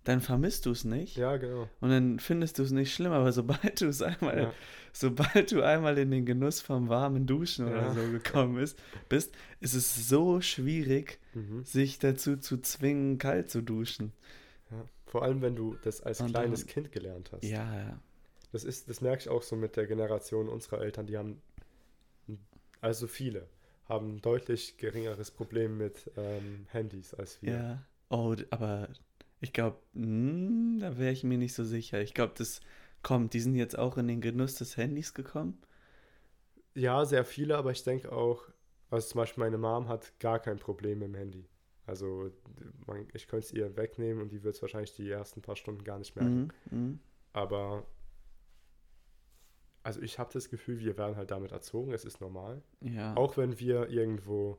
[0.03, 1.15] dann vermisst du es nicht.
[1.17, 1.69] Ja, genau.
[1.79, 4.53] Und dann findest du es nicht schlimm, aber sobald du es einmal, Ja.
[4.91, 7.93] sobald du einmal in den Genuss vom warmen Duschen oder Ja.
[7.93, 8.77] so gekommen bist,
[9.09, 11.63] bist, ist es so schwierig, Mhm.
[11.63, 14.11] sich dazu zu zwingen, kalt zu duschen.
[14.71, 14.83] Ja.
[15.05, 17.43] Vor allem, wenn du das als Und kleines dann- Kind gelernt hast.
[17.43, 17.99] Ja, ja.
[18.51, 21.41] Das ist, das merke ich auch so mit der Generation unserer Eltern, die haben,
[22.81, 23.47] also viele,
[23.87, 27.53] haben ein deutlich geringeres Problem mit ähm, Handys als wir.
[27.53, 27.83] Ja.
[28.09, 28.89] Oh, aber
[29.43, 32.01] ich glaube, da wäre ich mir nicht so sicher.
[32.01, 32.61] Ich glaube, das
[33.01, 33.33] kommt.
[33.33, 35.61] Die sind jetzt auch in den Genuss des Handys gekommen.
[36.75, 38.45] Ja, sehr viele, aber ich denke auch,
[38.89, 41.45] also zum Beispiel meine Mom hat gar kein Problem mit dem Handy.
[41.85, 42.31] Also
[42.87, 45.83] man, ich könnte es ihr wegnehmen und die wird es wahrscheinlich die ersten paar Stunden
[45.83, 46.47] gar nicht merken.
[46.71, 46.99] Mhm.
[47.33, 47.85] Aber
[49.83, 52.63] also ich habe das Gefühl, wir werden halt damit erzogen, es ist normal.
[52.79, 53.13] Ja.
[53.17, 54.57] Auch wenn wir irgendwo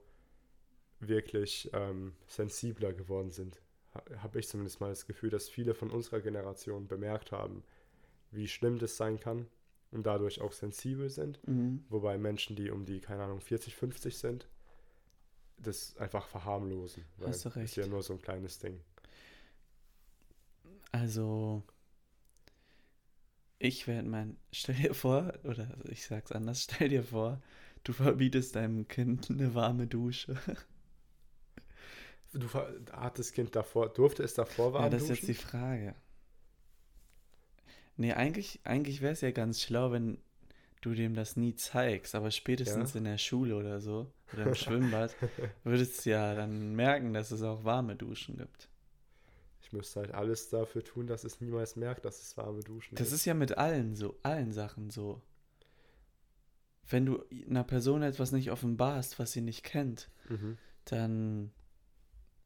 [1.00, 3.63] wirklich ähm, sensibler geworden sind,
[4.18, 7.62] habe ich zumindest mal das Gefühl, dass viele von unserer Generation bemerkt haben,
[8.30, 9.46] wie schlimm das sein kann
[9.90, 11.40] und dadurch auch sensibel sind.
[11.46, 11.85] Mhm.
[11.88, 14.48] Wobei Menschen, die um die, keine Ahnung, 40, 50 sind,
[15.59, 17.04] das einfach verharmlosen.
[17.18, 17.76] Weil Hast du das ist recht.
[17.76, 18.80] ja nur so ein kleines Ding.
[20.92, 21.62] Also,
[23.59, 27.40] ich werde mein, stell dir vor, oder ich sag's anders, stell dir vor,
[27.85, 30.37] du verbietest deinem Kind eine warme Dusche.
[32.34, 35.26] Du hat das Kind davor, durfte es davor warm ja, das ist duschen?
[35.28, 35.94] jetzt die Frage.
[37.96, 40.18] Nee, eigentlich, eigentlich wäre es ja ganz schlau, wenn
[40.80, 42.98] du dem das nie zeigst, aber spätestens Ja.
[42.98, 45.14] in der Schule oder so, oder im Schwimmbad,
[45.64, 48.68] würdest du ja dann merken, dass es auch warme Duschen gibt.
[49.62, 53.12] Ich müsste halt alles dafür tun, dass es niemals merkt, dass es warme Duschen Das
[53.12, 55.22] ist ja mit allen so, allen Sachen so.
[56.86, 60.58] Wenn du einer Person etwas nicht offenbarst, was sie nicht kennt, Mhm.
[60.84, 61.50] dann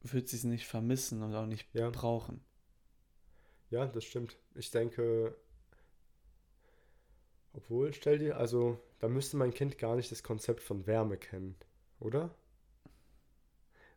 [0.03, 1.93] wird sie es nicht vermissen und auch nicht Ja.
[1.93, 2.45] brauchen.
[3.71, 4.37] Ja, das stimmt.
[4.55, 5.35] Ich denke,
[7.53, 11.57] obwohl, stell dir, also, da müsste mein Kind gar nicht das Konzept von Wärme kennen,
[12.01, 12.35] oder?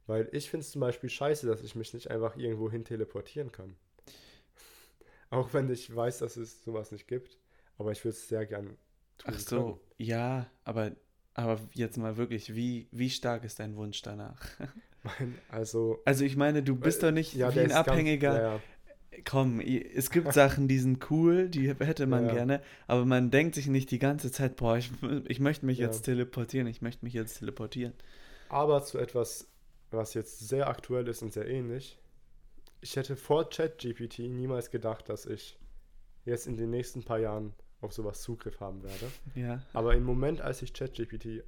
[0.07, 3.51] Weil ich finde es zum Beispiel scheiße, dass ich mich nicht einfach irgendwo hin teleportieren
[3.51, 3.75] kann.
[5.29, 7.39] Auch wenn ich weiß, dass es sowas nicht gibt.
[7.77, 8.77] Aber ich würde es sehr gern
[9.17, 10.95] tun Ach so, ja, aber,
[11.33, 14.39] aber jetzt mal wirklich, wie, wie stark ist dein Wunsch danach?
[15.49, 18.33] also, Also ich meine, du bist äh, doch nicht ja, wie ein ist ganz- Abhängiger.
[18.41, 18.59] ja, ja.
[19.25, 23.67] Komm, es gibt Sachen, die sind cool, die hätte man gerne, aber man denkt sich
[23.67, 24.89] nicht die ganze Zeit, boah, ich,
[25.27, 27.93] ich möchte mich jetzt teleportieren, ich möchte mich jetzt teleportieren.
[28.47, 29.47] Aber zu etwas,
[29.91, 31.97] was jetzt sehr aktuell ist und sehr ähnlich.
[32.79, 35.59] Ich hätte vor ChatGPT niemals gedacht, dass ich
[36.25, 39.11] jetzt in den nächsten paar Jahren auf sowas Zugriff haben werde.
[39.35, 41.43] Ja, Aber im Moment, als ich ChatGPT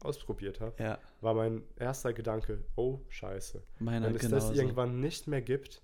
[0.00, 3.62] ausprobiert habe, ja, war mein erster Gedanke, oh Scheiße.
[3.78, 4.48] meiner Wenn es genauso.
[4.48, 5.82] das irgendwann nicht mehr gibt,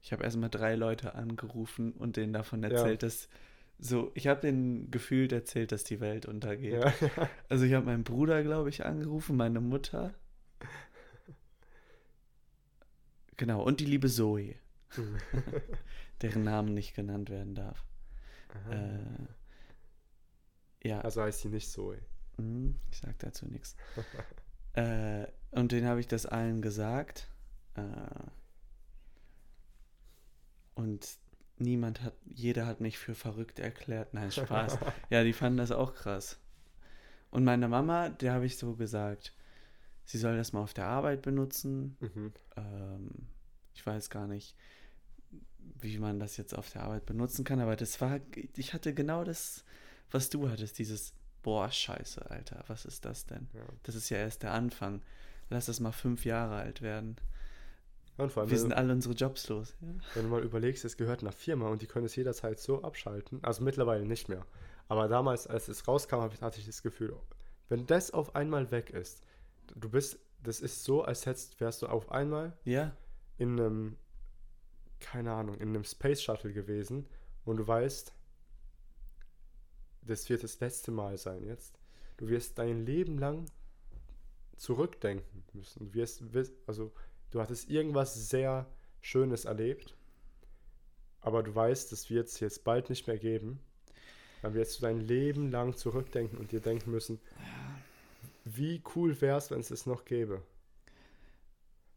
[0.00, 3.28] Ich habe erstmal drei Leute angerufen und denen davon erzählt, dass
[3.78, 6.82] so, ich habe denen gefühlt erzählt, dass die Welt untergeht.
[6.82, 6.92] ja,
[7.48, 10.14] Also ich habe meinen Bruder, glaube ich, angerufen, meine Mutter.
[13.36, 14.54] Genau, und die liebe Zoe,
[16.22, 17.84] deren Namen nicht genannt werden darf.
[18.70, 19.26] Äh,
[20.88, 21.94] ja, also heißt sie nicht so.
[22.36, 23.76] hm, ich sag dazu nichts.
[24.74, 27.28] Äh, und denen habe ich das allen gesagt.
[27.74, 27.82] Äh,
[30.74, 31.06] und
[31.58, 34.14] niemand hat, jeder hat mich für verrückt erklärt.
[34.14, 34.78] Nein, Spaß.
[35.10, 36.38] ja, die fanden das auch krass.
[37.30, 39.34] Und meine Mama, der habe ich so gesagt,
[40.04, 41.96] sie soll das mal auf der Arbeit benutzen.
[42.00, 42.32] Mhm.
[42.56, 43.10] Ähm,
[43.74, 44.56] ich weiß gar nicht,
[45.80, 48.20] wie man das jetzt auf der Arbeit benutzen kann, aber das war,
[48.56, 49.64] ich hatte genau das,
[50.10, 53.48] was du hattest, dieses, boah, scheiße, Alter, was ist das denn?
[53.52, 53.64] Ja.
[53.82, 55.02] Das ist ja erst der Anfang.
[55.50, 57.16] Lass das mal fünf Jahre alt werden.
[58.16, 59.74] Und vor allem, Wir sind alle unsere Jobs los.
[59.80, 59.88] Ja?
[60.14, 63.42] wenn du mal überlegst, es gehört einer Firma und die können es jederzeit so abschalten.
[63.42, 64.46] Also mittlerweile nicht mehr.
[64.88, 67.16] Aber damals, als es rauskam, hatte ich das Gefühl,
[67.68, 69.22] wenn das auf einmal weg ist,
[69.74, 72.94] du bist, das ist so, als hättest, wärst du auf einmal ja,
[73.38, 73.96] in einem,
[75.02, 77.06] keine Ahnung, in einem Space Shuttle gewesen
[77.44, 78.14] und du weißt,
[80.02, 81.78] das wird das letzte Mal sein jetzt.
[82.16, 83.46] Du wirst dein Leben lang
[84.56, 85.92] zurückdenken müssen.
[85.92, 86.22] Du wirst,
[86.66, 86.92] also
[87.30, 88.66] du hattest irgendwas sehr
[89.00, 89.96] Schönes erlebt,
[91.20, 93.60] aber du weißt, das wird es jetzt bald nicht mehr geben.
[94.42, 97.20] Dann wirst du dein Leben lang zurückdenken und dir denken müssen,
[98.44, 100.42] wie cool wäre es, wenn es es noch gäbe.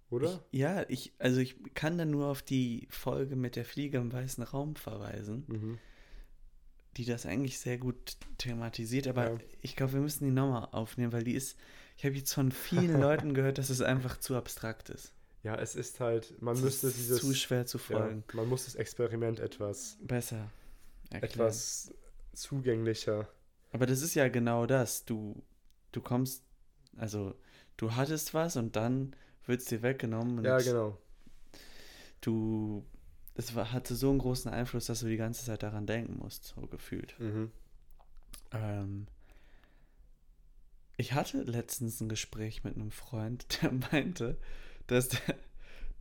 [0.09, 0.43] Oder?
[0.51, 4.11] Ich, ja, ich, also ich kann da nur auf die Folge mit der Fliege im
[4.13, 5.77] weißen Raum verweisen, mhm.
[6.97, 9.37] die das eigentlich sehr gut thematisiert, aber Ja.
[9.61, 11.57] ich glaube, wir müssen die nochmal aufnehmen, weil die ist,
[11.97, 15.11] ich habe jetzt von vielen Leuten gehört, dass es einfach zu abstrakt ist.
[15.43, 17.19] Ja, es ist halt, man Es müsste ist dieses.
[17.21, 18.23] zu schwer zu ja, folgen.
[18.33, 20.49] man muss das Experiment etwas, Besser.
[21.09, 21.23] erklären.
[21.49, 21.93] etwas
[22.33, 23.27] zugänglicher.
[23.71, 25.05] Aber das ist ja genau das.
[25.05, 25.43] Du,
[25.91, 26.43] du kommst,
[26.97, 27.35] also
[27.77, 29.15] du hattest was und dann
[29.47, 30.97] wird es dir weggenommen und Ja, genau.
[32.21, 32.85] du,
[33.35, 36.61] es hatte so einen großen Einfluss, dass du die ganze Zeit daran denken musst, so
[36.67, 37.19] gefühlt.
[37.19, 37.51] Mhm.
[38.51, 39.07] Ähm,
[40.97, 44.37] ich hatte letztens ein Gespräch mit einem Freund, der meinte,
[44.87, 45.35] dass der,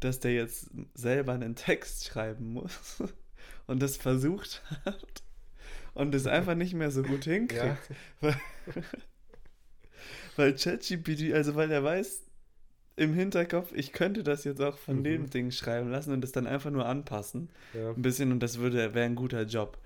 [0.00, 3.02] dass der jetzt selber einen Text schreiben muss
[3.66, 5.22] und das versucht hat
[5.94, 7.62] und es einfach nicht mehr so gut hinkriegt.
[7.62, 7.78] Ja.
[8.20, 8.40] Weil,
[10.36, 12.22] weil ChatGPT, also weil er weiß
[12.96, 15.04] im Hinterkopf, ich könnte das jetzt auch von Mhm.
[15.04, 17.50] dem Ding schreiben lassen und das dann einfach nur anpassen.
[17.72, 19.78] Ja, Ein bisschen und das würde, wäre ein guter Job.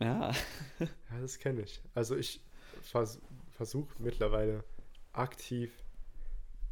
[0.00, 0.32] Ja.
[0.80, 1.82] ja das kenne ich.
[1.94, 2.40] Also ich
[2.82, 4.64] vers versuche mittlerweile
[5.12, 5.72] aktiv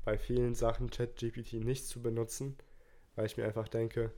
[0.04, 2.56] bei vielen Sachen ChatGPT nicht zu benutzen,
[3.14, 4.12] weil ich mir einfach denke,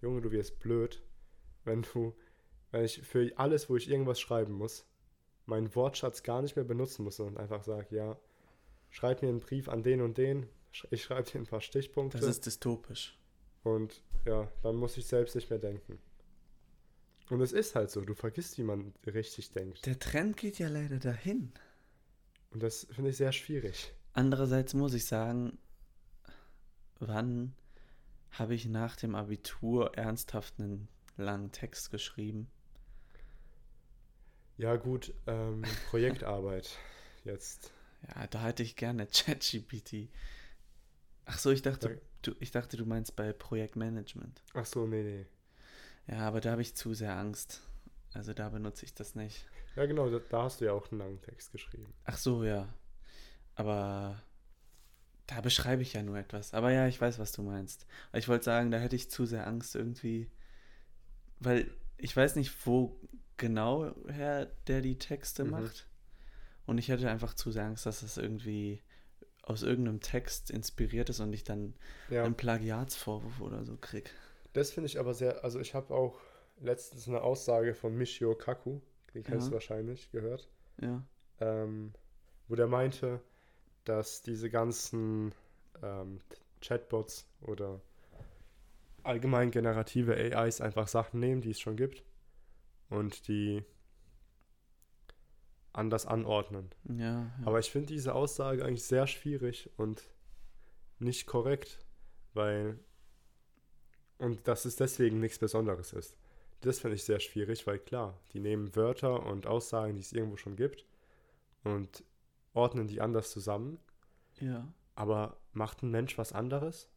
[0.00, 1.02] Junge, du wirst blöd,
[1.64, 2.14] wenn du,
[2.70, 4.86] wenn ich für alles, wo ich irgendwas schreiben muss,
[5.46, 8.16] meinen Wortschatz gar nicht mehr benutzen muss und einfach sage, ja,
[8.90, 10.46] schreib mir einen Brief an den und den,
[10.90, 13.18] ich schreibe dir ein paar Stichpunkte Das ist dystopisch.
[13.62, 15.98] und ja, dann muss ich selbst nicht mehr denken.
[17.30, 19.84] Und es ist halt so, du vergisst, wie man richtig denkt.
[19.86, 21.52] Der Trend geht ja leider dahin.
[22.50, 23.92] Und das finde ich sehr schwierig.
[24.12, 25.58] Andererseits muss ich sagen,
[26.98, 27.54] wann
[28.30, 32.48] habe ich nach dem Abitur ernsthaft einen langen Text geschrieben?
[34.56, 36.78] Ja, gut, ähm, Projektarbeit
[37.24, 37.72] jetzt.
[38.08, 40.08] Ja, da hätte ich gerne ChatGPT.
[41.26, 44.42] Ach so, ich dachte, du, ich dachte, du meinst bei Projektmanagement.
[44.54, 45.26] Ach so, nee, nee.
[46.06, 47.62] Ja, aber da habe ich zu sehr Angst.
[48.12, 49.46] Also da benutze ich das nicht.
[49.76, 51.92] Ja, genau, da, da hast du ja auch einen langen Text geschrieben.
[52.04, 52.72] Ach so, ja.
[53.56, 54.22] Aber
[55.26, 56.52] da beschreibe ich ja nur etwas.
[56.54, 57.86] Aber ja, ich weiß, was du meinst.
[58.12, 60.30] Ich wollte sagen, da hätte ich zu sehr Angst irgendwie.
[61.40, 63.00] Weil ich weiß nicht, wo
[63.36, 65.50] genau her der die Texte Mhm.
[65.50, 65.88] macht.
[66.66, 68.82] Und ich hätte einfach zu sehr Angst, dass das irgendwie
[69.44, 71.74] aus irgendeinem Text inspiriert ist und ich dann
[72.08, 74.14] Ja, einen Plagiatsvorwurf oder so krieg.
[74.52, 76.20] das finde ich aber sehr, also ich habe auch
[76.60, 78.80] letztens eine Aussage von Michio Kaku,
[79.14, 79.50] den kennst Ja.
[79.50, 80.48] du wahrscheinlich, gehört,
[80.80, 81.02] Ja.
[81.40, 81.92] ähm,
[82.48, 83.20] wo der meinte,
[83.84, 85.34] dass diese ganzen
[85.82, 86.20] ähm,
[86.60, 87.80] Chatbots oder
[89.02, 92.02] allgemein generative AIs einfach Sachen nehmen, die es schon gibt
[92.90, 93.64] und die
[95.74, 96.70] anders anordnen.
[96.88, 97.04] Ja.
[97.04, 97.30] ja.
[97.44, 100.02] Aber ich finde diese Aussage eigentlich sehr schwierig und
[100.98, 101.84] nicht korrekt,
[102.32, 102.78] weil
[104.18, 106.16] und dass es deswegen nichts Besonderes ist.
[106.60, 110.36] Das finde ich sehr schwierig, weil klar, die nehmen Wörter und Aussagen, die es irgendwo
[110.36, 110.86] schon gibt
[111.62, 112.04] und
[112.54, 113.78] ordnen die anders zusammen,
[114.40, 114.72] ja.
[114.94, 116.88] aber macht ein Mensch was anderes?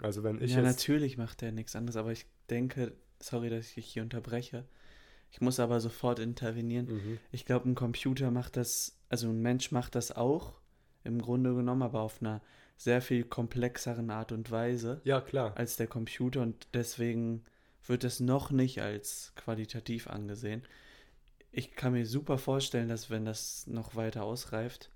[0.00, 3.66] Also wenn ich ja, jetzt natürlich macht er nichts anderes, aber ich denke, sorry, dass
[3.66, 4.64] ich dich hier unterbreche.
[5.30, 6.86] Ich muss aber sofort intervenieren.
[6.86, 7.18] Mhm.
[7.32, 10.54] Ich glaube, ein Computer macht das, also ein Mensch macht das auch,
[11.04, 12.40] im Grunde genommen, aber auf einer
[12.76, 15.52] sehr viel komplexeren Art und Weise Ja, klar.
[15.56, 17.44] als der Computer und deswegen
[17.86, 20.62] wird es noch nicht als qualitativ angesehen.
[21.50, 24.90] Ich kann mir super vorstellen, dass wenn das noch weiter ausreift,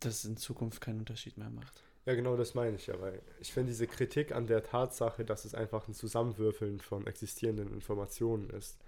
[0.00, 1.82] das in Zukunft keinen Unterschied mehr macht.
[2.06, 5.44] Ja, genau das meine ich ja, weil ich finde diese Kritik an der Tatsache, dass
[5.44, 8.78] es einfach ein Zusammenwürfeln von existierenden Informationen ist,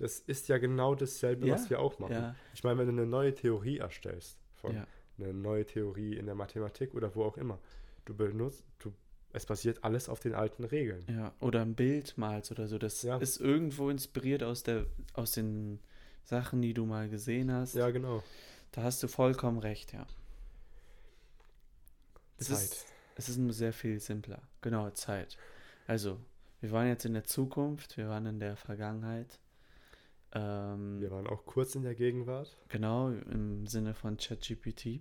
[0.00, 2.12] das ist ja genau dasselbe, Ja, was wir auch machen.
[2.12, 4.86] Ja, Ich meine, wenn du eine neue Theorie erstellst, von ja,
[5.18, 7.58] eine neue Theorie in der Mathematik oder wo auch immer,
[8.04, 8.92] du benutzt, du,
[9.32, 11.04] es basiert alles auf den alten Regeln.
[11.08, 11.32] ja.
[11.40, 12.78] Oder ein Bild malst oder so.
[12.78, 15.78] Das ist irgendwo inspiriert aus der, aus den
[16.24, 17.74] Sachen, die du mal gesehen hast.
[17.74, 18.22] Ja, genau.
[18.72, 20.06] Da hast du vollkommen recht, ja.
[22.38, 22.56] Es Zeit.
[22.56, 22.86] ist,
[23.16, 24.40] es ist nur sehr viel simpler.
[24.62, 25.36] Genau, Zeit.
[25.86, 26.18] Also,
[26.60, 29.38] wir waren jetzt in der Zukunft, wir waren in der Vergangenheit.
[30.32, 32.56] Ähm, Wir waren auch kurz in der Gegenwart.
[32.68, 35.00] Genau, im Sinne von ChatGPT.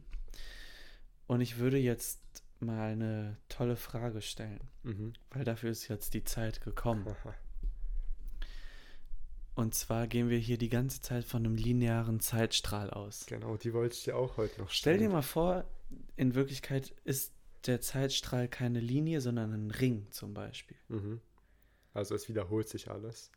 [1.28, 2.20] Und ich würde jetzt
[2.60, 5.14] mal eine tolle Frage stellen, Mhm.
[5.32, 7.06] weil dafür ist jetzt die Zeit gekommen.
[9.56, 13.26] Und zwar gehen wir hier die ganze Zeit von einem linearen Zeitstrahl aus.
[13.28, 15.12] genau, die wollte ich dir auch heute noch Stell dir stellen.
[15.12, 15.66] mal vor,
[16.16, 17.34] in Wirklichkeit ist
[17.66, 20.78] der Zeitstrahl keine Linie, sondern ein Ring zum Beispiel.
[20.88, 21.20] Mhm.
[21.94, 23.32] Also es wiederholt sich alles.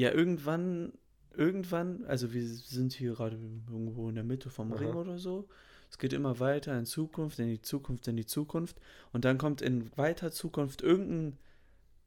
[0.00, 0.94] Ja, irgendwann,
[1.34, 4.78] irgendwann, also wir sind hier gerade irgendwo in der Mitte vom Aha.
[4.80, 5.46] Ring oder so.
[5.90, 8.80] Es geht immer weiter in Zukunft, in die Zukunft, in die Zukunft.
[9.12, 11.36] Und dann kommt in weiter Zukunft irgendein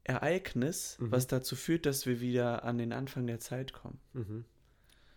[0.02, 1.12] Ereignis, Mhm.
[1.12, 4.00] was dazu führt, dass wir wieder an den Anfang der Zeit kommen.
[4.12, 4.44] Mhm.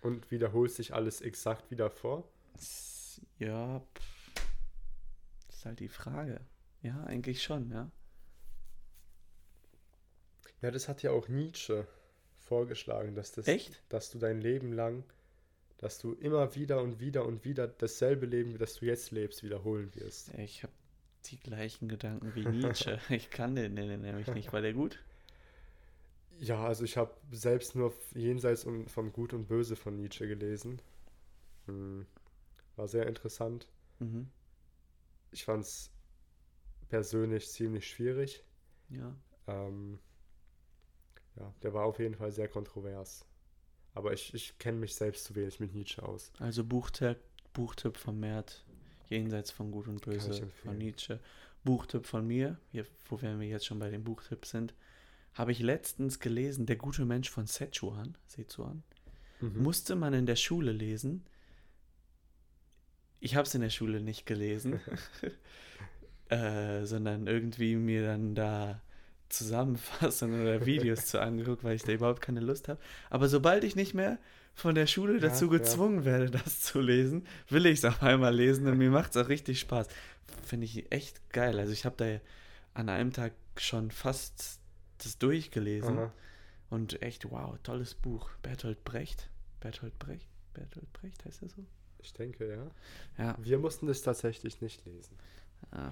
[0.01, 2.29] Und wiederholt sich alles exakt wieder vor?
[3.39, 4.35] Ja, pff,
[5.49, 6.41] ist halt die Frage.
[6.83, 7.89] Ja, eigentlich schon, ja.
[10.61, 11.87] Ja, das hat ja auch Nietzsche
[12.47, 13.81] vorgeschlagen, dass das, Echt?
[13.89, 15.03] dass du dein Leben lang,
[15.77, 19.43] dass du immer wieder und wieder und wieder dasselbe Leben, wie das du jetzt lebst,
[19.43, 20.33] wiederholen wirst.
[20.35, 20.73] Ich habe
[21.25, 22.99] die gleichen Gedanken wie Nietzsche.
[23.09, 24.53] ich kann den, den nämlich nicht.
[24.53, 24.99] War der gut?
[26.39, 30.81] Ja, also ich habe selbst nur jenseits von Gut und Böse von Nietzsche gelesen.
[31.65, 32.05] Hm.
[32.75, 33.67] War sehr interessant.
[33.99, 34.27] Mhm.
[35.31, 35.91] Ich fand es
[36.89, 38.43] persönlich ziemlich schwierig.
[38.89, 39.15] Ja.
[39.47, 39.99] Ähm,
[41.39, 43.25] ja, der war auf jeden Fall sehr kontrovers.
[43.93, 46.31] Aber ich, ich kenne mich selbst zu wenig mit Nietzsche aus.
[46.39, 47.17] Also Buchtipp,
[47.53, 48.63] Buchtipp von Mert,
[49.09, 51.19] Jenseits von Gut und Böse von Nietzsche.
[51.63, 54.73] Buchtipp von mir, hier, wo wir jetzt schon bei den Buchtipps sind,
[55.33, 58.83] habe ich letztens gelesen, Der gute Mensch von Sichuan, Sichuan,
[59.39, 59.61] Mhm.
[59.63, 61.23] musste man in der Schule lesen.
[63.19, 64.79] Ich habe es in der Schule nicht gelesen,
[66.29, 68.81] äh, sondern irgendwie mir dann da
[69.29, 72.79] Zusammenfassungen oder Videos zu angeguckt, weil ich da überhaupt keine Lust habe.
[73.09, 74.17] Aber sobald ich nicht mehr
[74.53, 75.57] von der Schule Ja, dazu ja.
[75.59, 79.17] gezwungen werde, das zu lesen, will ich es auf einmal lesen und mir macht es
[79.17, 79.87] auch richtig Spaß.
[80.45, 81.59] Finde ich echt geil.
[81.59, 82.19] Also ich habe da
[82.79, 84.59] an einem Tag schon fast
[84.99, 86.13] das durchgelesen Aha.
[86.69, 88.29] und echt, wow, tolles Buch.
[88.41, 89.29] Bertolt Brecht.
[89.59, 90.27] Bertolt Brecht?
[90.53, 91.65] Bertolt Brecht heißt er so?
[91.99, 93.23] Ich denke, ja.
[93.23, 93.35] Ja.
[93.39, 95.15] Wir mussten das tatsächlich nicht lesen.
[95.71, 95.91] Ah,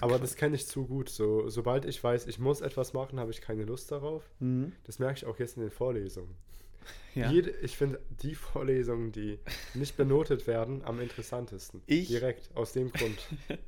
[0.00, 1.08] Aber das kenne ich zu gut.
[1.08, 4.28] So, sobald ich weiß, ich muss etwas machen, habe ich keine Lust darauf.
[4.40, 4.72] mhm.
[4.84, 6.34] Das merke ich auch jetzt in den Vorlesungen.
[7.14, 7.30] Ja.
[7.32, 9.38] Jede, ich finde die Vorlesungen, die
[9.74, 11.82] nicht benotet werden, am interessantesten.
[11.86, 13.18] Ich- Direkt, aus dem Grund.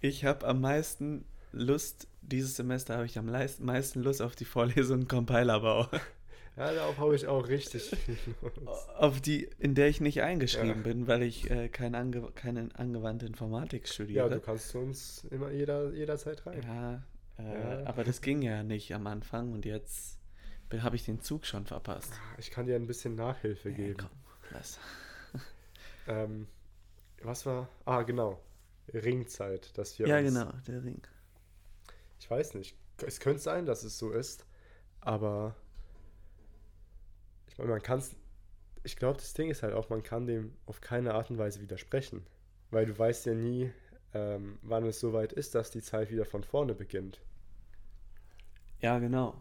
[0.00, 5.08] Ich habe am meisten Lust, dieses Semester habe ich am meisten Lust auf die Vorlesung
[5.08, 5.88] Compilerbau.
[6.58, 7.96] Ja, darauf habe ich auch richtig
[8.98, 10.82] auf die, in der ich nicht eingeschrieben Ja.
[10.92, 14.30] bin, weil ich äh, kein ange keine angewandte Informatik Ja, studiere.
[14.30, 16.62] du kannst zu uns immer jeder, jederzeit rein.
[16.66, 17.02] Ja,
[17.38, 17.86] äh, Ja.
[17.86, 20.18] aber das ging ja nicht am Anfang und jetzt
[20.80, 22.12] habe ich den Zug schon verpasst.
[22.38, 23.96] Ich kann dir ein bisschen Nachhilfe geben.
[23.98, 24.10] komm,
[24.52, 24.78] lass.
[26.08, 26.48] Ähm,
[27.22, 27.68] was war?
[27.84, 28.40] Ah, genau.
[28.94, 31.02] Ringzeit, dass wir Ja, uns, genau, der Ring.
[32.18, 32.76] Ich weiß nicht.
[33.06, 34.46] Es könnte sein, dass es so ist,
[35.00, 35.54] aber
[37.58, 38.14] ich meine, man kann es.
[38.84, 41.60] Ich glaube, das Ding ist halt auch, man kann dem auf keine Art und Weise
[41.60, 42.24] widersprechen.
[42.70, 43.72] Weil du weißt ja nie,
[44.14, 47.20] ähm, wann es soweit ist, dass die Zeit wieder von vorne beginnt.
[48.80, 49.34] Ja, genau.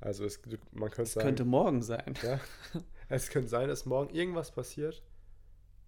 [0.00, 0.40] Also es,
[0.72, 2.14] man könnte Es sagen, könnte morgen sein.
[2.22, 2.40] ja,
[3.08, 5.02] es könnte sein, dass morgen irgendwas passiert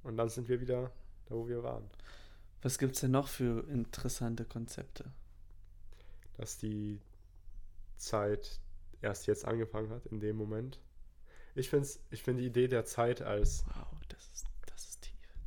[0.03, 0.93] und dann sind wir wieder
[1.27, 1.91] da, wo wir waren.
[2.63, 5.13] Was gibt es denn noch für interessante Konzepte?
[6.37, 7.01] dass die
[7.97, 8.61] Zeit
[9.01, 10.79] erst jetzt angefangen hat, in dem Moment.
[11.57, 15.39] Ich finde ich find die Idee der Zeit als, Wow, das ist, das ist tief.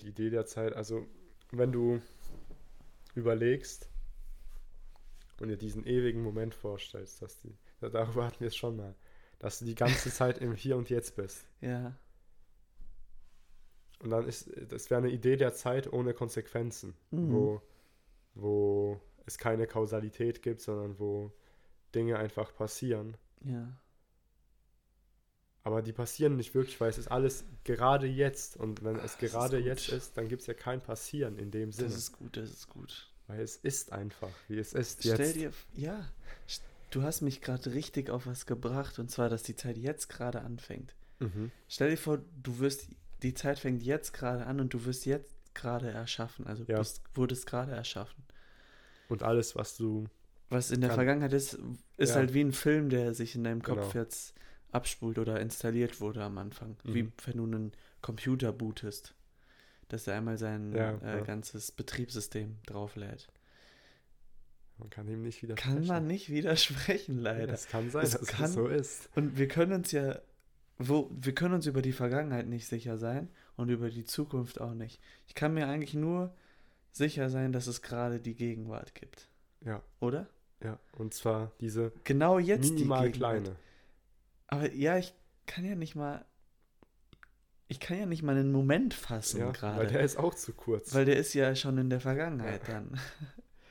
[0.00, 1.06] die Idee der Zeit, also
[1.50, 2.00] wenn du
[3.14, 3.88] überlegst
[5.40, 8.94] und dir diesen ewigen Moment vorstellst, dass die, darüber hatten wir es schon mal,
[9.38, 11.44] dass du die ganze Zeit im Hier und Jetzt bist.
[11.60, 11.94] Ja,
[14.00, 17.32] Und dann ist, das wäre eine Idee der Zeit ohne Konsequenzen, Mhm.
[17.32, 17.62] wo,
[18.34, 21.32] wo es keine Kausalität gibt, sondern wo
[21.94, 23.16] Dinge einfach passieren.
[23.44, 23.68] ja.
[25.64, 28.56] Aber die passieren nicht wirklich, weil es ist alles gerade jetzt.
[28.56, 29.66] Und wenn Ah, es ist gerade gut.
[29.66, 31.88] jetzt ist, dann gibt es ja kein Passieren in dem Sinne.
[31.88, 33.08] Das ist gut, das ist gut.
[33.28, 35.36] weil es ist einfach, wie es ist Stell jetzt.
[35.36, 36.08] dir, ja,
[36.90, 40.42] du hast mich gerade richtig auf was gebracht und zwar, dass die Zeit jetzt gerade
[40.42, 40.92] anfängt.
[41.20, 41.50] Mhm.
[41.68, 42.88] Stell dir vor, du wirst,
[43.22, 46.78] die Zeit fängt jetzt gerade an und du wirst jetzt gerade erschaffen, also Ja.
[46.78, 48.22] bist, wurdest gerade erschaffen.
[49.08, 50.06] Und alles, was du.
[50.50, 51.58] Was in der Kann- Vergangenheit ist,
[51.96, 52.16] ist Ja.
[52.16, 54.04] halt wie ein Film, der sich in deinem Kopf Genau.
[54.04, 54.34] jetzt
[54.72, 56.76] abspult oder installiert wurde am Anfang.
[56.84, 57.12] Wie Mhm.
[57.24, 59.14] wenn du einen Computer bootest,
[59.88, 61.20] dass er einmal sein Ja, äh, ja.
[61.20, 63.28] ganzes Betriebssystem drauflädt.
[64.78, 65.76] Man kann ihm nicht widersprechen.
[65.78, 67.52] Kann man nicht widersprechen, leider.
[67.52, 69.08] Es kann sein, Es dass kann- es so ist.
[69.14, 70.18] Und wir können uns ja,
[70.78, 74.74] wo, wir können uns über die Vergangenheit nicht sicher sein und über die Zukunft auch
[74.74, 75.00] nicht.
[75.28, 76.34] Ich kann mir eigentlich nur
[76.90, 79.28] sicher sein, dass es gerade die Gegenwart gibt.
[79.64, 80.26] Ja, Oder?
[80.64, 80.78] ja.
[80.92, 83.42] Und zwar diese Genau jetzt minimal die Gegenwart.
[83.44, 83.56] kleine.
[84.52, 85.14] Aber ja, ich
[85.46, 86.26] kann ja nicht mal.
[87.68, 89.78] Ich kann ja nicht mal einen Moment fassen Ja, gerade.
[89.78, 90.92] weil der ist auch zu kurz.
[90.94, 93.00] Weil der ist ja schon in der Vergangenheit dann.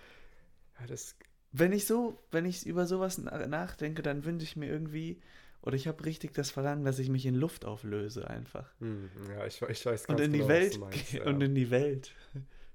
[0.79, 1.15] ja, das,
[1.51, 5.21] Wenn ich so, wenn ich über sowas na- nachdenke, dann wünsche ich mir irgendwie,
[5.61, 8.71] oder ich habe richtig das Verlangen, dass ich mich in Luft auflöse einfach.
[8.79, 11.23] hm, ja, ich, ich weiß Und ganz in die genau, was Welt meinst, ja.
[11.25, 12.11] und in die Welt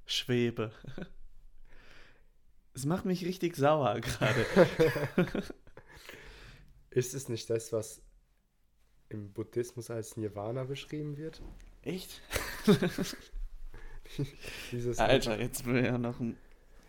[0.07, 0.71] schwebe.
[2.73, 4.47] Es macht mich richtig sauer gerade.
[6.97, 8.01] Ist es nicht das, was
[9.11, 11.43] im Buddhismus als Nirvana beschrieben wird?
[11.83, 12.23] Echt?
[14.73, 16.39] Dieses Alter, jetzt will ja noch ein.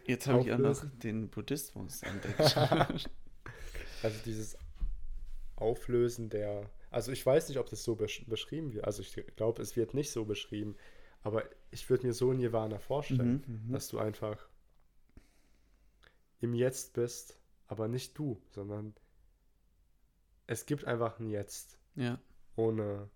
[0.05, 2.55] Jetzt habe ich auch noch den Buddhismus entdeckt.
[4.03, 4.55] Also dieses
[5.55, 6.69] Auflösen der.
[6.91, 8.85] Also ich weiß nicht, ob das so besch beschrieben wird.
[8.85, 10.75] Also ich glaube, es wird nicht so beschrieben.
[11.23, 13.71] Aber ich würde mir so Nirvana vorstellen, Mhm, mhm.
[13.73, 14.47] dass du einfach
[16.39, 18.93] im Jetzt bist, aber nicht du, sondern
[20.47, 22.19] es gibt einfach ein Jetzt ja.
[22.55, 23.09] ohne,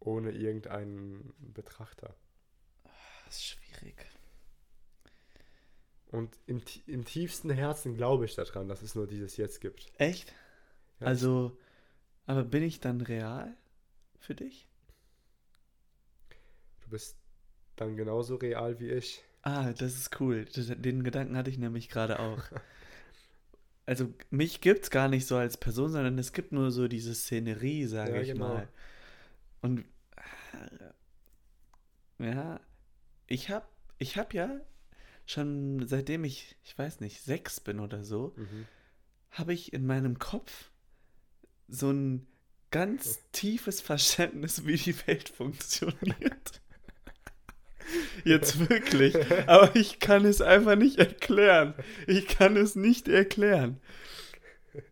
[0.00, 2.16] ohne irgendeinen Betrachter.
[3.26, 4.06] Das ist schwierig.
[6.10, 9.90] Und im, im tiefsten Herzen glaube ich daran, dass es nur dieses Jetzt gibt.
[9.98, 10.34] Echt?
[11.00, 11.56] Ja, also,
[12.26, 13.56] aber bin ich dann real
[14.18, 14.68] für dich?
[16.80, 17.16] Du bist
[17.76, 19.24] dann genauso real wie ich.
[19.42, 20.44] Ah, das ist cool.
[20.44, 22.42] Den Gedanken hatte ich nämlich gerade auch.
[23.86, 27.86] Also, mich gibt's gar nicht so als Person, sondern es gibt nur so diese Szenerie,
[27.86, 28.48] sage Ja, ich genau.
[28.48, 28.68] mal.
[29.62, 29.84] Und
[32.18, 32.60] äh, ja,
[33.26, 33.68] ich hab,
[33.98, 34.60] ich hab ja
[35.26, 38.66] schon seitdem ich, ich weiß nicht, sechs bin oder so, Mhm.
[39.32, 40.70] habe ich in meinem Kopf
[41.68, 42.26] so ein
[42.70, 46.60] ganz tiefes Verständnis, wie die Welt funktioniert.
[48.24, 49.16] Jetzt wirklich.
[49.46, 51.74] Aber ich kann es einfach nicht erklären.
[52.06, 53.80] Ich kann es nicht erklären.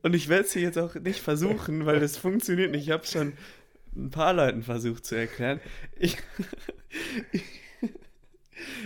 [0.03, 2.85] Und ich werde es jetzt auch nicht versuchen, weil das funktioniert nicht.
[2.85, 3.33] Ich habe es schon
[3.97, 5.61] ein paar Leuten versucht zu erklären.
[5.99, 6.17] Ich,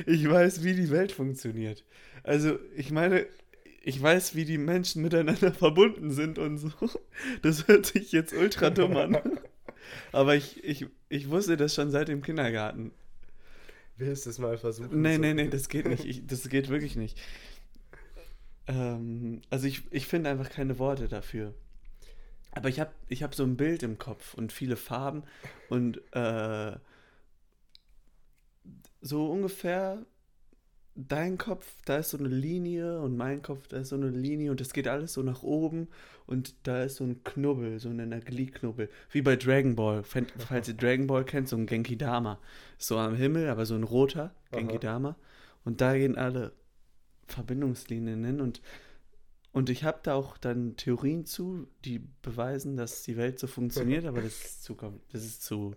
[0.07, 1.85] ich weiß, wie die Welt funktioniert.
[2.22, 3.26] Also, ich meine,
[3.82, 6.70] ich weiß, wie die Menschen miteinander verbunden sind und so.
[7.43, 9.18] Das hört sich jetzt ultra dumm an.
[10.12, 12.93] Aber ich, ich, ich wusste das schon seit dem Kindergarten.
[13.97, 15.01] Willst du es mal versuchen?
[15.01, 16.05] Nee, nee, nee, das geht nicht.
[16.05, 17.18] Ich, das geht wirklich nicht.
[18.66, 21.55] Ähm, also ich, ich finde einfach keine Worte dafür.
[22.53, 25.24] Aber ich habe ich hab so ein Bild im Kopf und viele Farben
[25.68, 26.76] und äh,
[29.01, 30.05] so ungefähr
[30.97, 34.51] dein Kopf, da ist so eine Linie und mein Kopf, da ist so eine Linie
[34.51, 35.88] und das geht alles so nach oben
[36.26, 38.88] und da ist so ein Knubbel, so ein Energieknubbel.
[39.11, 40.03] Wie bei Dragon Ball.
[40.05, 42.38] Falls ihr Dragon Ball kennt, so ein Genki Dama.
[42.78, 44.80] So am Himmel, aber so ein roter Genki Aha.
[44.80, 45.16] Dama.
[45.64, 46.53] Und da gehen alle
[47.26, 48.61] Verbindungslinien hin und,
[49.53, 54.05] und ich habe da auch dann Theorien zu, die beweisen, dass die Welt so funktioniert,
[54.07, 54.76] aber das ist zu,
[55.11, 55.74] das ist zu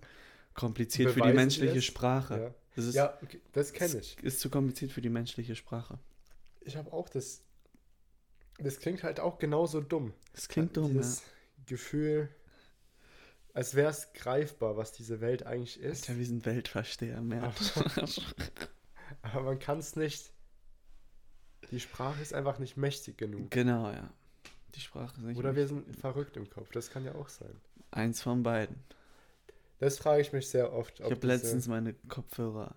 [0.58, 1.86] kompliziert für die Beweisen menschliche es?
[1.86, 2.38] Sprache.
[2.42, 4.18] Ja, Das ist, ja okay, das kenne ich.
[4.22, 5.98] ist zu kompliziert für die menschliche Sprache.
[6.62, 7.44] Ich habe auch das.
[8.60, 10.14] Das klingt halt auch genauso dumm.
[10.34, 11.02] Das klingt dumm, ja.
[11.02, 11.24] Dieses
[11.68, 12.28] Gefühl,
[13.54, 16.10] als wäre es greifbar, was diese Welt eigentlich ist.
[16.10, 17.54] Alter, wir sind Weltversteher, mehr.
[19.22, 20.32] Aber man kann es nicht.
[21.72, 23.52] Die Sprache ist einfach nicht mächtig genug.
[23.52, 24.10] genau, ja.
[24.76, 25.86] Die Sprache ist nicht Oder wir mächtig.
[25.86, 26.72] sind verrückt im Kopf.
[26.72, 27.56] Das kann ja auch sein.
[27.92, 28.76] eins von beiden.
[29.80, 31.00] Das frage ich mich sehr oft.
[31.00, 32.76] Ich habe letztens meine Kopfhörer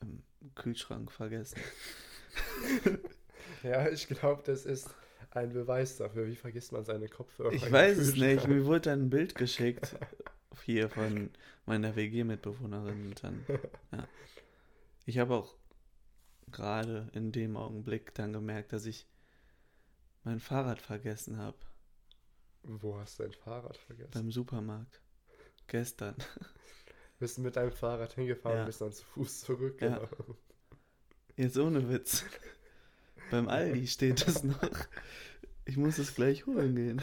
[0.00, 0.22] im
[0.54, 1.58] Kühlschrank vergessen.
[3.62, 4.90] Ja, ich glaube, das ist
[5.30, 6.26] ein Beweis dafür.
[6.26, 7.52] Wie vergisst man seine Kopfhörer?
[7.52, 8.46] Ich weiß es nicht.
[8.46, 9.96] Mir wurde ein Bild geschickt
[10.64, 11.30] hier von
[11.64, 13.06] meiner WG-Mitbewohnerin.
[13.06, 13.44] und dann,
[13.92, 14.06] Ja.
[15.06, 15.54] Ich habe auch
[16.50, 19.06] gerade in dem Augenblick dann gemerkt, dass ich
[20.24, 21.56] mein Fahrrad vergessen habe.
[22.62, 24.10] Wo hast du dein Fahrrad vergessen?
[24.12, 25.00] Beim Supermarkt.
[25.66, 26.14] Gestern.
[27.18, 28.62] Bist du mit deinem Fahrrad hingefahren Ja.
[28.64, 29.80] und bist dann zu Fuß zurück?
[29.80, 29.98] Ja.
[29.98, 30.08] Genau.
[31.36, 32.24] Jetzt ohne Witz.
[33.30, 34.60] Beim Aldi steht es noch.
[35.64, 37.02] Ich muss es gleich holen gehen.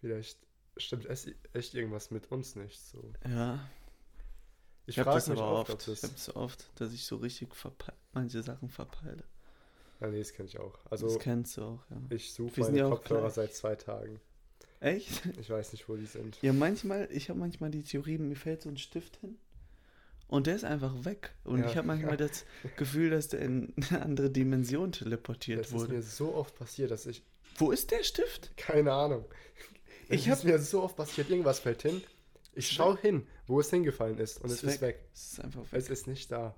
[0.00, 0.38] Vielleicht
[0.76, 3.12] stimmt es echt irgendwas mit uns nicht so.
[3.26, 3.68] Ja,
[4.86, 5.88] Ich, ich habe frage das aber oft, oft.
[5.88, 6.28] ob Ich das...
[6.28, 7.48] habe oft, dass ich so richtig
[8.12, 9.24] manche Sachen verpeile.
[10.00, 10.78] Ja, nee, das kenne ich auch.
[10.84, 11.96] das Also kennst du auch, ja.
[12.10, 14.20] ich suche meine Kopfhörer seit zwei Tagen.
[14.80, 15.22] Echt?
[15.38, 16.38] Ich weiß nicht, wo die sind.
[16.42, 19.36] Ja, manchmal, ich habe manchmal die Theorie, mir fällt so ein Stift hin
[20.26, 21.34] und der ist einfach weg.
[21.44, 22.16] Und Ja, ich habe manchmal ja.
[22.28, 22.44] das
[22.76, 25.92] Gefühl, dass der in eine andere Dimension teleportiert Das ist wurde.
[25.94, 27.22] mir so oft passiert, dass ich...
[27.56, 28.56] Wo ist der Stift?
[28.56, 29.24] Keine Ahnung.
[30.08, 32.00] Ich Es hab- ist mir so oft passiert, irgendwas fällt hin.
[32.54, 35.04] Ich Ist schaue hin, wo es hingefallen ist und Ist es ist weg.
[35.12, 35.68] Es ist einfach weg.
[35.72, 36.54] Es ist nicht da.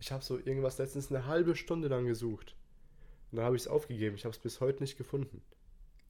[0.00, 2.54] Ich habe so irgendwas letztens eine halbe Stunde lang gesucht.
[3.30, 4.16] Und dann habe ich es aufgegeben.
[4.16, 5.40] Ich habe es bis heute nicht gefunden.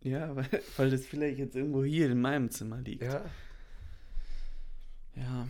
[0.05, 3.03] Ja, weil, weil das vielleicht jetzt irgendwo hier in meinem Zimmer liegt.
[3.03, 3.25] Ja,
[5.17, 5.49] Ja.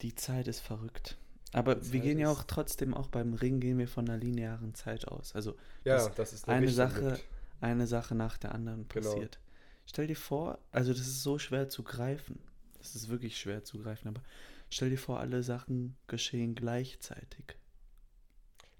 [0.00, 1.16] Die Zeit ist verrückt.
[1.52, 5.06] Aber wir gehen ja auch trotzdem, auch beim Ring gehen wir von einer linearen Zeit
[5.06, 5.34] aus.
[5.34, 5.52] Also
[5.84, 7.24] ja, Das- das ist eine Sache gibt.
[7.60, 9.10] eine Sache nach der anderen Genau.
[9.10, 9.38] passiert.
[9.86, 12.38] Stell dir vor, also das ist so schwer zu greifen.
[12.78, 14.22] Das ist wirklich schwer zu greifen, aber
[14.70, 17.44] stell dir vor, alle Sachen geschehen gleichzeitig.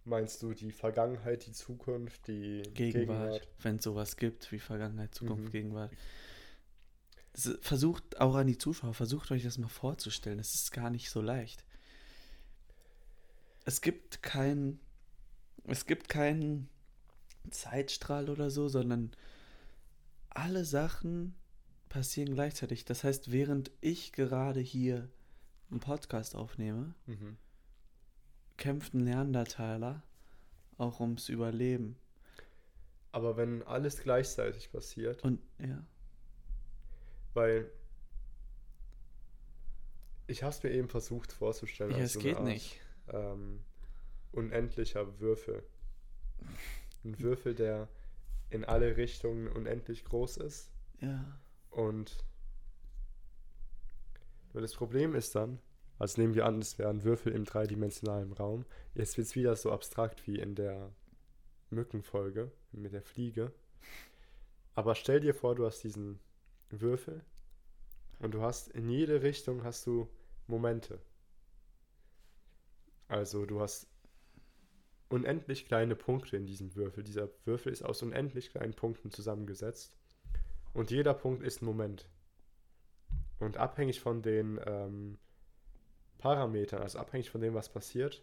[0.05, 3.48] Meinst du die Vergangenheit, die Zukunft, die Gegenwart, Gegenwart?
[3.61, 5.50] wenn es sowas gibt wie Vergangenheit, Zukunft, Mhm.
[5.50, 5.92] Gegenwart.
[7.61, 10.38] Versucht auch an die Zuschauer, versucht euch das mal vorzustellen.
[10.38, 11.64] Es ist gar nicht so leicht.
[13.64, 14.80] Es gibt kein,
[15.64, 16.68] es gibt keinen
[17.50, 19.12] Zeitstrahl oder so, sondern
[20.30, 21.34] alle Sachen
[21.88, 22.84] passieren gleichzeitig.
[22.84, 25.09] Das heißt, während ich gerade hier
[25.70, 27.36] einen Podcast aufnehme, Mhm.
[28.63, 30.05] Kämpft ein Neandertaler
[30.79, 31.97] auch ums Überleben.
[33.11, 35.85] Aber wenn alles gleichzeitig passiert, Und ja.
[37.35, 37.69] weil
[40.29, 41.91] ich habe es mir eben versucht vorzustellen.
[41.91, 42.81] Ja, es so geht Art, nicht.
[43.09, 43.65] Ähm,
[44.31, 45.65] unendlicher Würfel.
[47.05, 47.89] Ein Würfel, der
[48.51, 50.71] in alle Richtungen unendlich groß ist.
[51.01, 51.37] Ja.
[51.71, 52.25] Und
[54.53, 55.59] nur das Problem ist dann,
[55.99, 58.64] also nehmen wir an, es wäre ein Würfel im dreidimensionalen Raum.
[58.95, 60.93] Jetzt wird es wieder so abstrakt wie in der
[61.70, 63.53] Mückenfolge mit der Fliege.
[64.74, 66.18] Aber stell dir vor, du hast diesen
[66.70, 67.22] Würfel
[68.18, 70.09] und du hast in jede Richtung hast du
[70.47, 71.01] Momente.
[73.09, 73.86] Also du hast
[75.09, 77.05] unendlich kleine Punkte in diesem Würfel.
[77.05, 79.95] Dieser Würfel ist aus unendlich kleinen Punkten zusammengesetzt.
[80.72, 82.09] Und jeder Punkt ist ein Moment.
[83.38, 85.18] Und abhängig von den ähm,
[86.23, 88.23] Parametern, also abhängig von dem, was passiert,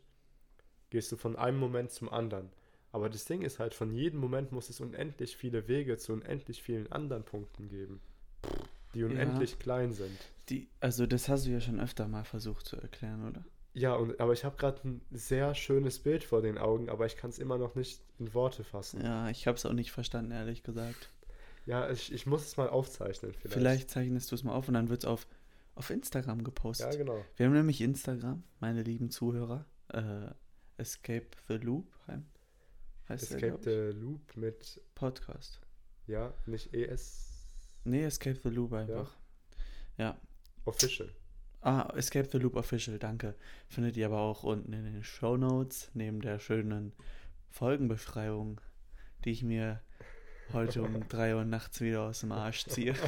[0.89, 2.49] gehst du von einem Moment zum anderen.
[2.91, 6.63] Aber das Ding ist halt, von jedem Moment muss es unendlich viele Wege zu unendlich
[6.63, 7.99] vielen anderen Punkten geben,
[8.95, 10.17] die unendlich klein sind.
[10.47, 13.43] Die, also das hast du ja schon öfter mal versucht zu erklären, oder?
[13.73, 17.17] Ja, und, aber ich habe gerade ein sehr schönes Bild vor den Augen, aber ich
[17.17, 19.03] kann es immer noch nicht in Worte fassen.
[19.03, 21.09] Ja, ich habe es auch nicht verstanden, ehrlich gesagt.
[21.65, 23.53] Ja, ich, ich muss es mal aufzeichnen vielleicht.
[23.53, 25.27] Vielleicht, zeichnest du es mal auf und dann wird es auf,
[25.79, 26.93] auf Instagram gepostet.
[26.93, 27.25] Ja, genau.
[27.37, 29.65] Wir haben nämlich Instagram, meine lieben Zuhörer.
[29.87, 30.29] Äh,
[30.77, 31.87] Escape the Loop
[33.07, 33.63] heißt der, Escape ich.
[33.63, 35.61] the Loop mit, Podcast.
[36.05, 37.27] ja, nicht ES
[37.85, 39.17] Nee, Escape the Loop einfach.
[39.97, 40.19] Ja.
[40.65, 41.09] Official.
[41.61, 43.35] Ah, Escape the Loop Official, danke.
[43.69, 46.93] Findet ihr aber auch unten in den Show Notes, neben der schönen
[47.49, 48.59] Folgenbeschreibung,
[49.23, 49.81] die ich mir
[50.51, 52.95] heute um 3 Uhr nachts wieder aus dem Arsch ziehe.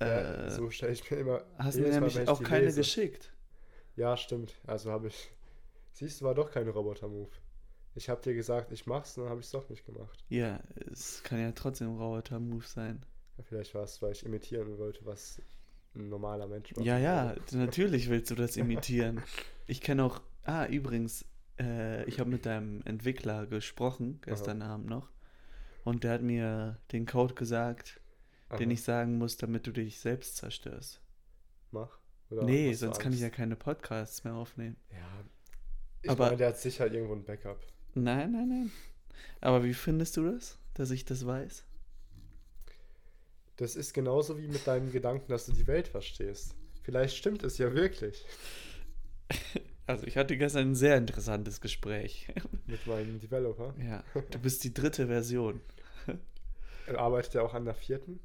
[0.00, 1.44] Ja, äh, so stelle ich mir immer.
[1.58, 2.80] hast mir jedes Mal, nämlich ich auch keine lese.
[2.80, 3.32] geschickt.
[3.96, 4.54] Ja, stimmt.
[4.66, 5.30] Also habe ich.
[5.92, 7.30] Siehst du, war doch kein Roboter-Move.
[7.94, 10.24] Ich habe dir gesagt, ich mach's, und dann habe ich es doch nicht gemacht.
[10.28, 13.04] Ja, es kann ja trotzdem ein Roboter-Move sein.
[13.36, 15.42] Ja, vielleicht war es, weil ich imitieren wollte, was
[15.94, 16.86] ein normaler Mensch macht.
[16.86, 19.22] Ja, ja, natürlich willst du das imitieren.
[19.66, 20.20] Ich kenne auch.
[20.44, 21.26] Ah, übrigens,
[21.58, 25.10] äh, ich habe mit deinem Entwickler gesprochen, gestern Abend noch.
[25.84, 27.99] Und der hat mir den Code gesagt,
[28.58, 31.00] den ich sagen muss, damit du dich selbst zerstörst.
[31.70, 31.98] Mach.
[32.30, 34.76] Oder nee, sonst kann ich ja keine Podcasts mehr aufnehmen.
[34.90, 34.98] Ja.
[36.02, 37.60] Ich Aber- meine, der hat sicher irgendwo ein Backup.
[37.94, 38.72] Nein, nein, nein.
[39.40, 41.64] Aber wie findest du das, dass ich das weiß?
[43.56, 46.54] Das ist genauso wie mit deinem Gedanken, dass du die Welt verstehst.
[46.82, 48.24] Vielleicht stimmt es ja wirklich
[49.86, 52.28] Also, ich hatte gestern ein sehr interessantes Gespräch.
[52.66, 53.74] mit meinem Developer.
[53.78, 55.60] ja, du bist die dritte Version.
[56.86, 58.20] Er arbeitet ja auch an der vierten.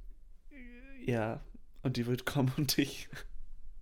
[1.06, 1.41] Ja,
[1.84, 3.10] und die wird kommen und dich.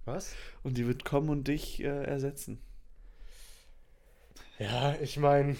[0.05, 0.35] Was?
[0.63, 2.59] Und die wird kommen und dich äh, ersetzen.
[4.59, 5.55] Ja, ich meine,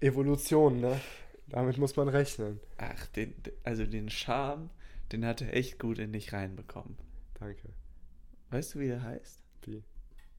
[0.00, 1.00] Evolution, ne?
[1.48, 2.60] Damit muss man rechnen.
[2.78, 3.34] Ach, den,
[3.64, 4.70] also den Charme,
[5.12, 6.96] den hat er echt gut in dich reinbekommen.
[7.38, 7.68] Danke.
[8.50, 9.82] Weißt du, wie der heißt, Wie?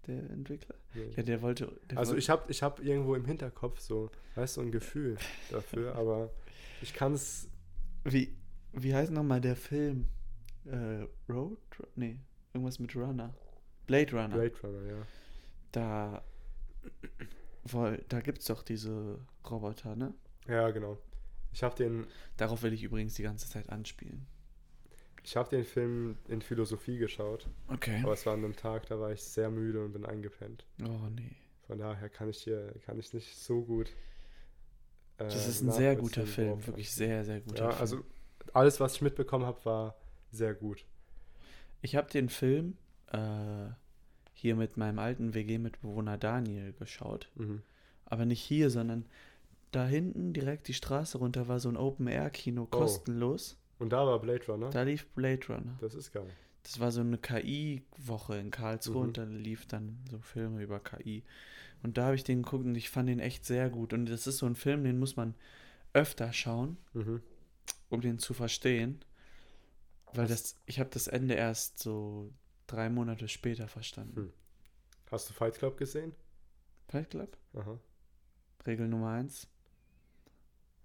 [0.07, 0.75] der Entwickler?
[0.93, 1.11] Nee.
[1.15, 1.77] Ja, der wollte.
[1.89, 5.17] Der Also wollte, ich habe ich hab irgendwo im Hinterkopf so, weißt du, ein Gefühl
[5.51, 6.31] dafür, aber
[6.81, 7.49] ich kann es.
[8.05, 8.33] Wie,
[8.71, 10.07] wie heißt nochmal der Film?
[10.71, 11.57] Äh, Road?
[11.95, 12.19] Nee,
[12.53, 13.33] irgendwas mit Runner.
[13.85, 14.27] Blade Runner.
[14.37, 15.07] Blade Runner, ja.
[15.71, 16.23] Da,
[17.65, 20.13] woll, da gibt's doch diese Roboter, ne?
[20.47, 20.97] Ja, genau.
[21.53, 22.07] Ich habe den,
[22.37, 24.27] Darauf will ich übrigens die ganze Zeit anspielen.
[25.23, 27.99] ich hab den Film in Philosophie geschaut, Okay.
[28.03, 30.65] aber es war an einem Tag, da war ich sehr müde und bin eingepennt.
[30.83, 31.35] Oh nee.
[31.65, 33.89] Von daher kann ich hier, kann ich nicht so gut.
[35.17, 37.81] äh, Das ist ein sehr guter Film, wirklich sehr, sehr guter Ja, Film.
[37.81, 38.03] also
[38.53, 39.95] alles, was ich mitbekommen habe, war
[40.37, 40.85] sehr gut.
[41.81, 42.77] Ich habe den Film
[43.11, 43.67] äh,
[44.33, 47.29] hier mit meinem alten WG-Mitbewohner Daniel geschaut.
[47.35, 47.61] Mhm.
[48.05, 49.05] Aber nicht hier, sondern
[49.71, 53.57] da hinten direkt die Straße runter war so ein Open-Air-Kino, kostenlos.
[53.79, 54.69] Und da war Blade Runner.
[54.69, 55.77] Da lief Blade Runner.
[55.81, 56.29] das ist geil.
[56.63, 59.07] Das war so eine KI-Woche in Karlsruhe Mhm.
[59.07, 61.23] und da lief dann so Filme über KI.
[61.83, 63.93] Und da habe ich den geguckt und ich fand den echt sehr gut.
[63.93, 65.35] Und das ist so ein Film, den muss man
[65.93, 67.21] öfter schauen, Mhm.
[67.89, 68.99] um den zu verstehen.
[70.13, 72.33] Weil das, ich habe das Ende erst so
[72.65, 74.15] drei Monate später verstanden.
[74.15, 74.33] Hm.
[75.11, 76.15] Hast du Fight Club gesehen?
[76.87, 77.37] Fight Club?
[77.53, 77.79] Aha.
[78.65, 79.47] Regel Nummer eins.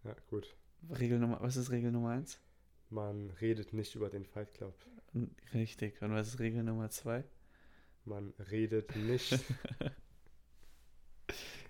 [0.04, 0.54] Ja, gut.
[0.90, 2.40] Regel Nummer, was ist Regel Nummer eins?
[2.90, 4.74] Man redet nicht über den Fight Club.
[5.54, 6.02] Richtig.
[6.02, 7.24] Und was ist Regel Nummer zwei?
[8.04, 9.38] Man redet nicht.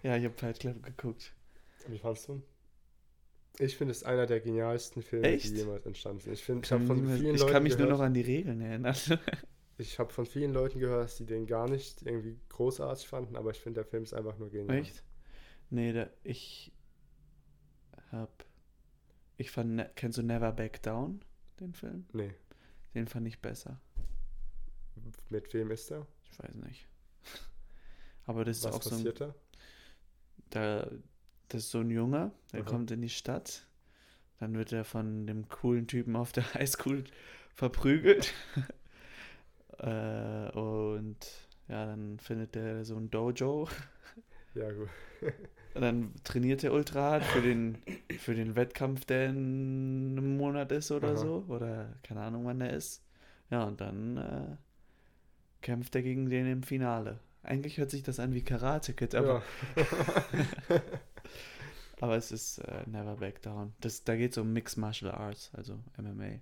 [0.03, 1.33] Ja, ich habe Fight Club geguckt.
[1.87, 2.43] Wie fandst du?
[3.59, 5.51] Ich finde es einer der genialsten Filme, Echt?
[5.51, 6.33] die jemals entstanden sind.
[6.33, 8.15] Ich finde, ich Kann habe von vielen ich Leuten kann mich gehört, nur noch an
[8.15, 8.97] die Regeln erinnern.
[9.79, 13.51] ich habe von vielen Leuten gehört, dass die den gar nicht irgendwie großartig fanden, aber
[13.51, 14.79] ich finde, der Film ist einfach nur genial.
[14.79, 15.05] Echt?
[15.71, 16.73] Nee, da, ich
[18.11, 18.45] hab.
[19.37, 19.75] Ich fand.
[19.77, 21.25] Ne, kennst du Never Back Down,
[21.61, 22.07] den Film?
[22.13, 22.35] Nee.
[22.95, 23.81] Den fand ich besser.
[25.31, 26.07] Mit wem ist er?
[26.31, 26.89] Ich weiß nicht.
[28.27, 28.97] Aber das ist Was auch so ein.
[28.97, 29.35] passiert da?
[30.51, 30.91] Da,
[31.53, 32.71] das ist so ein Junge, der Aha.
[32.71, 33.67] kommt in die Stadt.
[34.41, 37.05] Dann wird er von dem coolen Typen auf der Highschool
[37.55, 38.33] verprügelt.
[39.79, 41.19] äh, und
[41.69, 43.69] ja, dann findet er so ein Dojo.
[44.55, 44.91] Ja, gut.
[45.73, 47.79] Und dann trainiert er ultra hart für den,
[48.19, 51.17] für den Wettkampf, der in einem Monat ist oder Aha.
[51.17, 51.47] so.
[51.49, 53.03] Oder keine Ahnung, wann der ist.
[53.49, 54.57] Ja, und dann äh,
[55.63, 57.19] kämpft er gegen den im Finale.
[57.43, 59.43] Eigentlich hört sich das an wie Karate Kid, aber,
[59.75, 60.83] ja.
[62.03, 63.73] Aber es ist äh, Never Back Down.
[63.81, 66.25] Das, da geht es um Mixed Martial Arts, also MMA.
[66.27, 66.41] ja,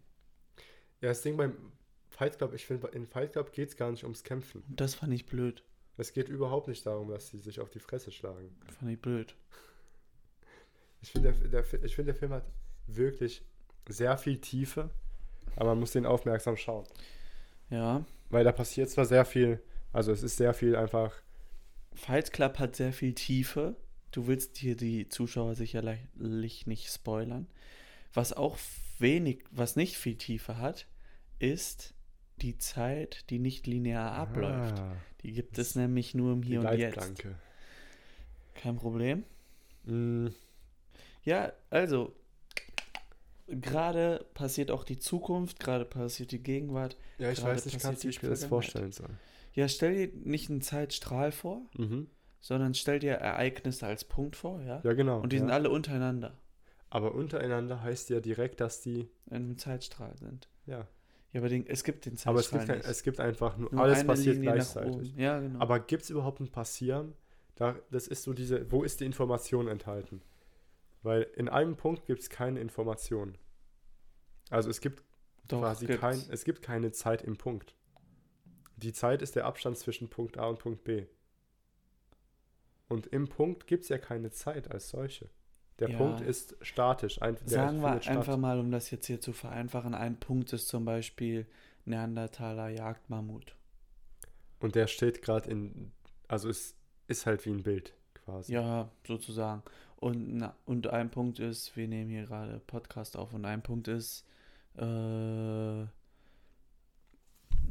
[1.01, 1.55] das Ding beim
[2.09, 4.63] Fight Club, ich finde, in Fight Club geht es gar nicht ums Kämpfen.
[4.69, 5.63] Das fand ich blöd.
[5.97, 8.57] Es geht überhaupt nicht darum, dass sie sich auf die Fresse schlagen.
[8.79, 9.35] Fand ich blöd.
[11.03, 12.45] Ich finde, der, der, Fi- ich finde, der Film hat
[12.87, 13.43] wirklich
[13.89, 14.91] sehr viel Tiefe,
[15.57, 16.87] aber man muss den aufmerksam schauen.
[17.71, 18.05] Ja.
[18.31, 21.15] Weil da passiert zwar sehr viel, also es ist sehr viel einfach,
[21.95, 23.77] Fight Club hat sehr viel Tiefe.
[24.13, 27.47] Du willst hier die Zuschauer sicherlich nicht spoilern.
[28.13, 28.59] Was auch
[28.99, 30.87] wenig, was nicht viel Tiefe hat,
[31.39, 31.95] ist
[32.43, 34.79] die Zeit, die nicht linear abläuft.
[34.79, 36.97] Ah, Die gibt es nämlich nur im Hier und Jetzt.
[36.97, 37.39] Leitplanke.
[38.55, 39.25] Kein Problem.
[39.85, 40.29] Mm,
[41.25, 42.15] Ja, also,
[43.47, 46.97] gerade passiert auch die Zukunft, gerade passiert die Gegenwart.
[47.19, 49.11] ja, ich weiß nicht ganz, wie ich mir das vorstellen soll.
[49.55, 52.09] Ja, stell dir nicht einen Zeitstrahl vor, Mhm.
[52.41, 54.81] Sondern stell dir Ereignisse als Punkt vor, ja?
[54.83, 55.21] Ja, genau.
[55.21, 55.55] Und die sind ja.
[55.55, 56.39] alle untereinander
[56.89, 60.49] Aber untereinander heißt ja direkt, dass die, in einem Zeitstrahl sind.
[60.67, 60.87] ja.
[61.33, 63.73] Ja, aber den, es gibt den Zeitstrahl Aber es gibt, kein, es gibt einfach nur,
[63.73, 65.15] Nur alles passiert Linie gleichzeitig.
[65.17, 65.61] Ja, genau.
[65.61, 67.15] Aber gibt es überhaupt ein Passieren?
[67.55, 70.23] Da, das ist so diese, wo ist die Information enthalten?
[71.03, 73.39] Weil in einem Punkt gibt es keine Information.
[74.51, 75.05] Also es gibt
[75.47, 76.01] Doch, quasi gibt's.
[76.01, 77.77] kein, es gibt keine Zeit im Punkt.
[78.77, 81.07] Die Zeit ist der Abstand zwischen Punkt A und Punkt B.
[82.91, 85.31] Und im Punkt gibt es ja keine Zeit als solche.
[85.79, 85.97] Der Ja.
[85.97, 87.23] Punkt ist statisch.
[87.23, 88.17] Ein, Sagen wir statt.
[88.17, 91.47] einfach mal, um das jetzt hier zu vereinfachen, ein Punkt ist zum Beispiel
[91.85, 93.55] Neandertaler jagt Mammut.
[94.59, 95.93] Und der steht gerade in,
[96.29, 96.75] also es
[97.07, 98.53] ist halt wie ein Bild quasi.
[98.53, 99.63] Ja, sozusagen.
[99.97, 103.87] Und, na, und ein Punkt ist, wir nehmen hier gerade Podcast auf und ein Punkt
[103.87, 104.27] ist,
[104.77, 105.87] äh,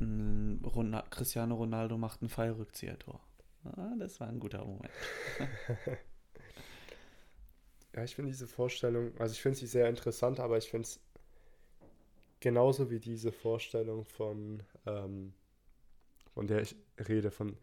[0.01, 3.19] Ronald, Cristiano Ronaldo macht ein Fallrückzieher-Tor.
[3.63, 4.91] Ah, das war ein guter Moment.
[7.95, 10.99] Ja, ich finde diese Vorstellung, also ich finde sie sehr interessant, aber ich finde es
[12.39, 15.33] genauso wie diese Vorstellung von, ähm,
[16.33, 16.75] von der ich
[17.09, 17.57] rede, von,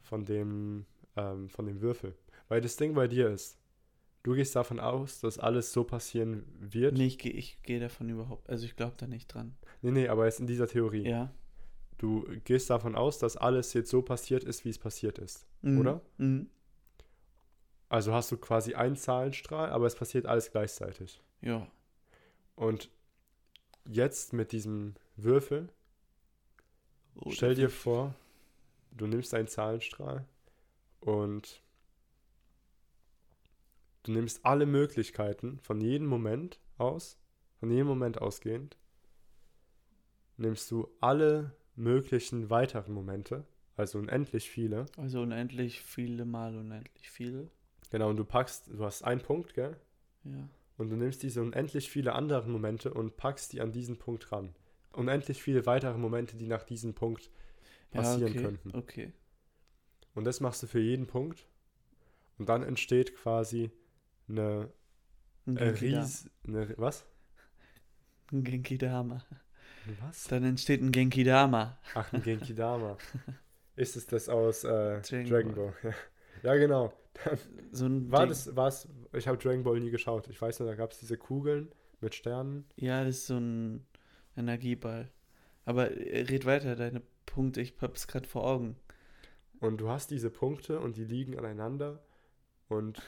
[0.00, 0.84] von dem,
[1.16, 2.16] ähm, von dem Würfel.
[2.48, 3.58] Weil das Ding bei dir ist,
[4.24, 6.96] Du gehst davon aus, dass alles so passieren wird?
[6.96, 9.56] Nee, ich gehe ich geh davon überhaupt, also ich glaube da nicht dran.
[9.80, 11.08] Nee, nee, aber jetzt in dieser Theorie.
[11.08, 11.32] Ja.
[12.02, 15.78] Du gehst davon aus, dass alles jetzt so passiert ist, wie es passiert ist, Mhm.
[15.78, 16.00] oder?
[16.18, 16.50] Mhm.
[17.88, 21.22] Also hast du quasi einen Zahlenstrahl, aber es passiert alles gleichzeitig.
[21.42, 21.64] Ja.
[22.56, 22.90] Und
[23.84, 25.68] jetzt mit diesem Würfel,
[27.14, 28.16] Oh, stell dir vor,
[28.90, 30.26] du nimmst einen Zahlenstrahl
[30.98, 31.62] und
[34.02, 37.16] du nimmst alle Möglichkeiten von jedem Moment aus,
[37.60, 38.76] von jedem Moment ausgehend,
[40.36, 43.46] nimmst du alle möglichen weiteren Momente,
[43.76, 47.50] also unendlich viele, Also unendlich viele mal unendlich viele.
[47.90, 49.76] genau, und du packst, du hast einen Punkt, gell?
[50.24, 50.48] Ja.
[50.76, 54.54] Und du nimmst diese unendlich viele anderen Momente und packst die an diesen Punkt ran.
[54.92, 57.30] Unendlich viele weitere Momente, die nach diesem Punkt
[57.90, 58.74] passieren ja, okay, könnten.
[58.74, 59.12] Okay.
[60.14, 61.46] Und das machst du für jeden Punkt.
[62.38, 63.70] Und dann entsteht quasi
[64.28, 64.70] eine,
[65.46, 67.06] Ein äh, Ries, eine was?
[68.32, 69.24] ein Genki Dama.
[70.00, 70.24] Was?
[70.28, 71.78] Dann entsteht ein Genki Dama.
[71.94, 72.96] Ach, ein Genki Dama.
[73.76, 75.74] Ist es das aus äh, Dragon Dragon, Ball?
[76.42, 76.54] Ja.
[76.54, 76.92] ja, genau.
[77.72, 78.28] So ein War Ding.
[78.30, 80.28] das, war's, ich habe Dragon Ball nie geschaut.
[80.28, 82.64] Ich weiß nur, da gab es diese Kugeln mit Sternen.
[82.76, 83.86] Ja, das ist so ein
[84.36, 85.10] Energieball.
[85.64, 88.76] Aber äh, red weiter, deine Punkte, ich hab's gerade vor Augen.
[89.60, 92.02] Und du hast diese Punkte und die liegen aneinander.
[92.68, 93.00] Und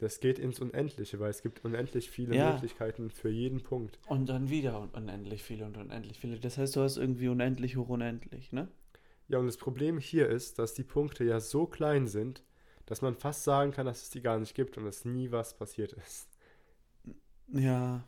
[0.00, 2.52] das geht ins Unendliche, weil es gibt unendlich viele Ja.
[2.52, 3.98] Möglichkeiten für jeden Punkt.
[4.08, 6.38] Und dann wieder un- unendlich viele und unendlich viele.
[6.40, 8.68] Das heißt, du hast irgendwie unendlich hoch unendlich, ne?
[9.28, 12.42] Ja, und das Problem hier ist, dass die Punkte ja so klein sind,
[12.86, 15.56] dass man fast sagen kann, dass es die gar nicht gibt und dass nie was
[15.56, 16.28] passiert ist.
[17.52, 18.04] Ja,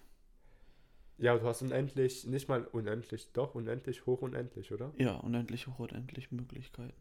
[1.18, 4.93] Ja, du hast unendlich, nicht mal unendlich, doch unendlich hoch unendlich, oder?
[4.99, 6.97] ja, unendlich hoch unendlich Möglichkeiten.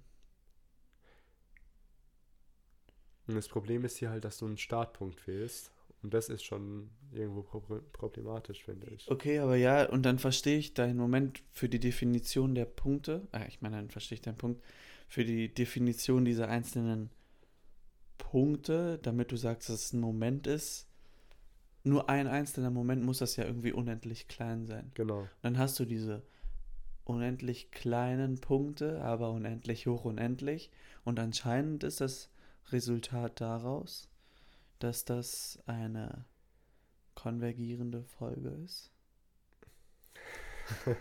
[3.27, 5.71] Und das Problem ist hier halt, dass du einen Startpunkt wählst.
[6.03, 9.09] Und das ist schon irgendwo pro- problematisch, finde ich.
[9.09, 13.27] Okay, aber ja, und dann verstehe ich deinen Moment für die Definition der Punkte.
[13.31, 14.63] Ah, ich meine, dann verstehe ich deinen Punkt
[15.07, 17.11] für die Definition dieser einzelnen
[18.17, 20.87] Punkte, damit du sagst, dass es ein Moment ist.
[21.83, 24.91] Nur ein einzelner Moment muss das ja irgendwie unendlich klein sein.
[24.95, 25.27] Genau.
[25.41, 26.23] Dann hast du diese
[27.03, 30.71] unendlich kleinen Punkte, aber unendlich hoch unendlich.
[31.03, 32.29] Und anscheinend ist das
[32.71, 34.09] Resultat daraus,
[34.79, 36.25] dass das eine
[37.15, 38.91] konvergierende Folge ist.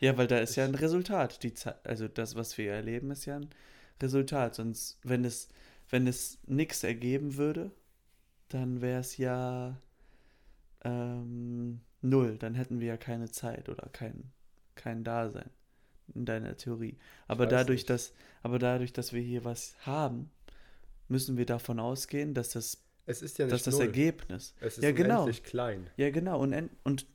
[0.00, 1.42] ja, weil da ist ja ein Resultat.
[1.42, 3.50] Die Ze also das, was wir erleben, ist ja ein
[4.00, 4.54] Resultat.
[4.54, 5.48] Sonst, wenn es,
[5.90, 7.72] wenn es nichts ergeben würde,
[8.48, 9.76] dann wäre es ja
[10.84, 12.38] ähm, null.
[12.38, 14.30] Dann hätten wir ja keine Zeit oder kein,
[14.74, 15.50] kein Dasein
[16.14, 16.96] in deiner Theorie.
[17.26, 17.90] Aber dadurch, nicht.
[17.90, 20.30] dass, aber dadurch, dass wir hier was haben,
[21.08, 23.86] müssen wir davon ausgehen, dass das, Es ist ja nicht dass das null.
[23.86, 24.54] Ergebnis.
[24.60, 25.22] Es ist Ja, genau.
[25.22, 25.88] unendlich klein.
[25.96, 26.40] Ja, genau.
[26.40, 27.06] Und, und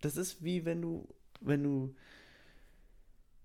[0.00, 1.06] das ist wie wenn du,
[1.40, 1.94] wenn du,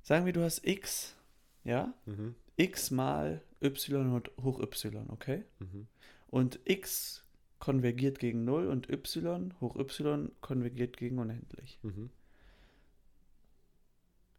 [0.03, 1.15] sagen wir, du hast x,
[1.63, 2.35] ja, Mhm.
[2.57, 5.43] x mal y und hoch y, okay?
[5.59, 5.87] Mhm.
[6.27, 7.23] Und x
[7.59, 11.79] konvergiert gegen 0 und y hoch y konvergiert gegen unendlich.
[11.83, 12.09] Mhm.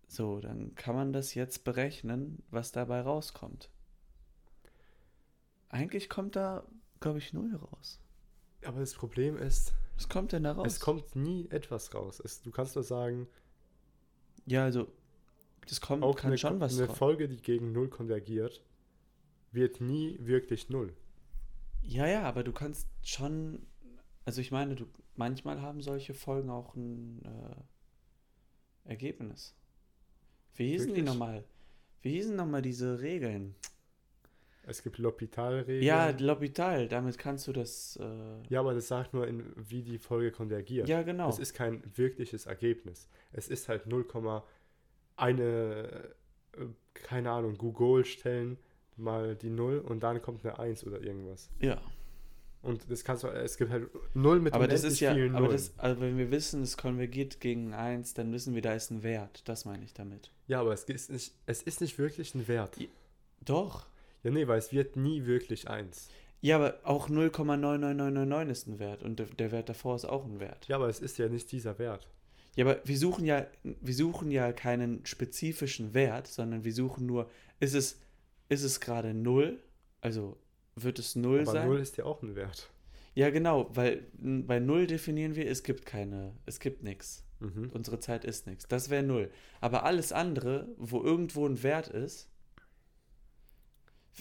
[0.08, 3.70] So, dann kann man das jetzt berechnen, was dabei rauskommt.
[5.72, 6.64] Eigentlich kommt da,
[7.00, 7.98] glaube ich, 0 raus.
[8.64, 10.66] Aber das Problem ist, Was kommt denn da raus?
[10.66, 12.20] es kommt nie etwas raus.
[12.24, 13.26] Es, du kannst nur sagen,
[14.46, 14.86] ja, also,
[15.66, 16.98] das kommt, auch kann eine, schon was eine raus.
[16.98, 18.62] Folge, die gegen Null konvergiert,
[19.50, 20.94] wird nie wirklich Null.
[21.80, 23.66] Ja, ja, aber du kannst schon,
[24.24, 29.56] also ich meine, du, manchmal haben solche Folgen auch ein äh, Ergebnis.
[30.54, 31.06] Wie hießen die Wirklich?
[31.06, 31.44] nochmal?
[32.02, 33.54] Wie hießen nochmal diese Regeln?
[34.64, 35.82] Es gibt L'Hopital-Regeln.
[35.82, 37.98] Ja, L'Hopital, damit kannst du das.
[38.00, 38.04] Äh,
[38.48, 40.88] Ja, aber das sagt nur, in, wie die Folge konvergiert.
[40.88, 41.28] ja, genau.
[41.28, 43.08] Es ist kein wirkliches Ergebnis.
[43.32, 44.06] Es ist halt 0,
[45.16, 46.12] eine,
[46.56, 48.58] äh, keine Ahnung, Google stellen
[48.96, 51.50] mal die 0 und dann kommt eine 1 oder irgendwas.
[51.60, 51.80] ja,
[52.60, 55.48] Und das kannst du, es gibt halt 0 mit aber das ist ja, vielen aber
[55.48, 59.02] das, also wenn wir wissen, es konvergiert gegen 1, dann wissen wir, da ist ein
[59.02, 59.48] Wert.
[59.48, 60.30] Das meine ich damit.
[60.46, 62.78] Ja, aber es ist nicht, es ist nicht wirklich ein Wert.
[62.78, 62.86] Ja.
[63.44, 63.86] Doch.
[64.22, 66.08] Ja, nee, weil es wird nie wirklich 1.
[66.40, 70.40] Ja, aber auch 0,99999 ist ein Wert und der, der Wert davor ist auch ein
[70.40, 70.66] Wert.
[70.66, 72.08] Ja, aber es ist ja nicht dieser Wert.
[72.56, 77.30] Ja, aber wir suchen ja, wir suchen ja keinen spezifischen Wert, sondern wir suchen nur,
[77.60, 78.00] ist es,
[78.48, 79.58] ist es gerade 0?
[80.00, 80.36] Also
[80.74, 81.68] wird es 0 Aber sein?
[81.68, 82.70] 0 ist ja auch ein Wert.
[83.14, 87.24] Ja, genau, weil bei 0 definieren wir, es gibt keine, es gibt nichts.
[87.40, 87.70] Mhm.
[87.72, 88.66] Unsere Zeit ist nichts.
[88.68, 89.30] Das wäre 0.
[89.60, 92.31] Aber alles andere, wo irgendwo ein Wert ist,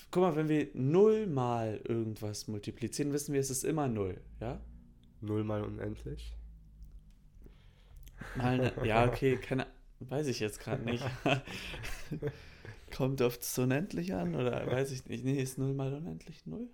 [0.09, 4.59] Guck mal, wenn wir 0 mal irgendwas multiplizieren, wissen wir, es ist immer 0, ja?
[5.21, 6.35] 0 mal unendlich?
[8.35, 9.67] Mal ne, ja, okay, keine,
[9.99, 11.03] weiß ich jetzt gerade nicht.
[12.95, 15.23] Kommt aufs Unendlich an oder weiß ich nicht.
[15.23, 16.67] Nee, ist 0 mal unendlich 0?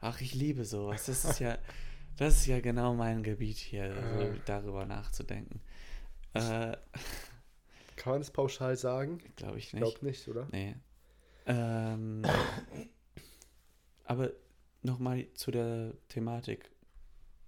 [0.00, 1.06] Ach, ich liebe sowas.
[1.06, 1.58] Das ist ja,
[2.16, 5.60] das ist ja genau mein Gebiet hier, also darüber nachzudenken.
[6.34, 6.76] Äh,
[7.96, 9.18] Kann man das pauschal sagen?
[9.36, 9.82] Glaube ich Ich nicht.
[9.82, 10.48] glaube nicht, oder?
[10.52, 10.76] Nee.
[11.46, 12.22] Ähm,
[14.04, 14.32] aber
[14.82, 16.70] nochmal zu der Thematik.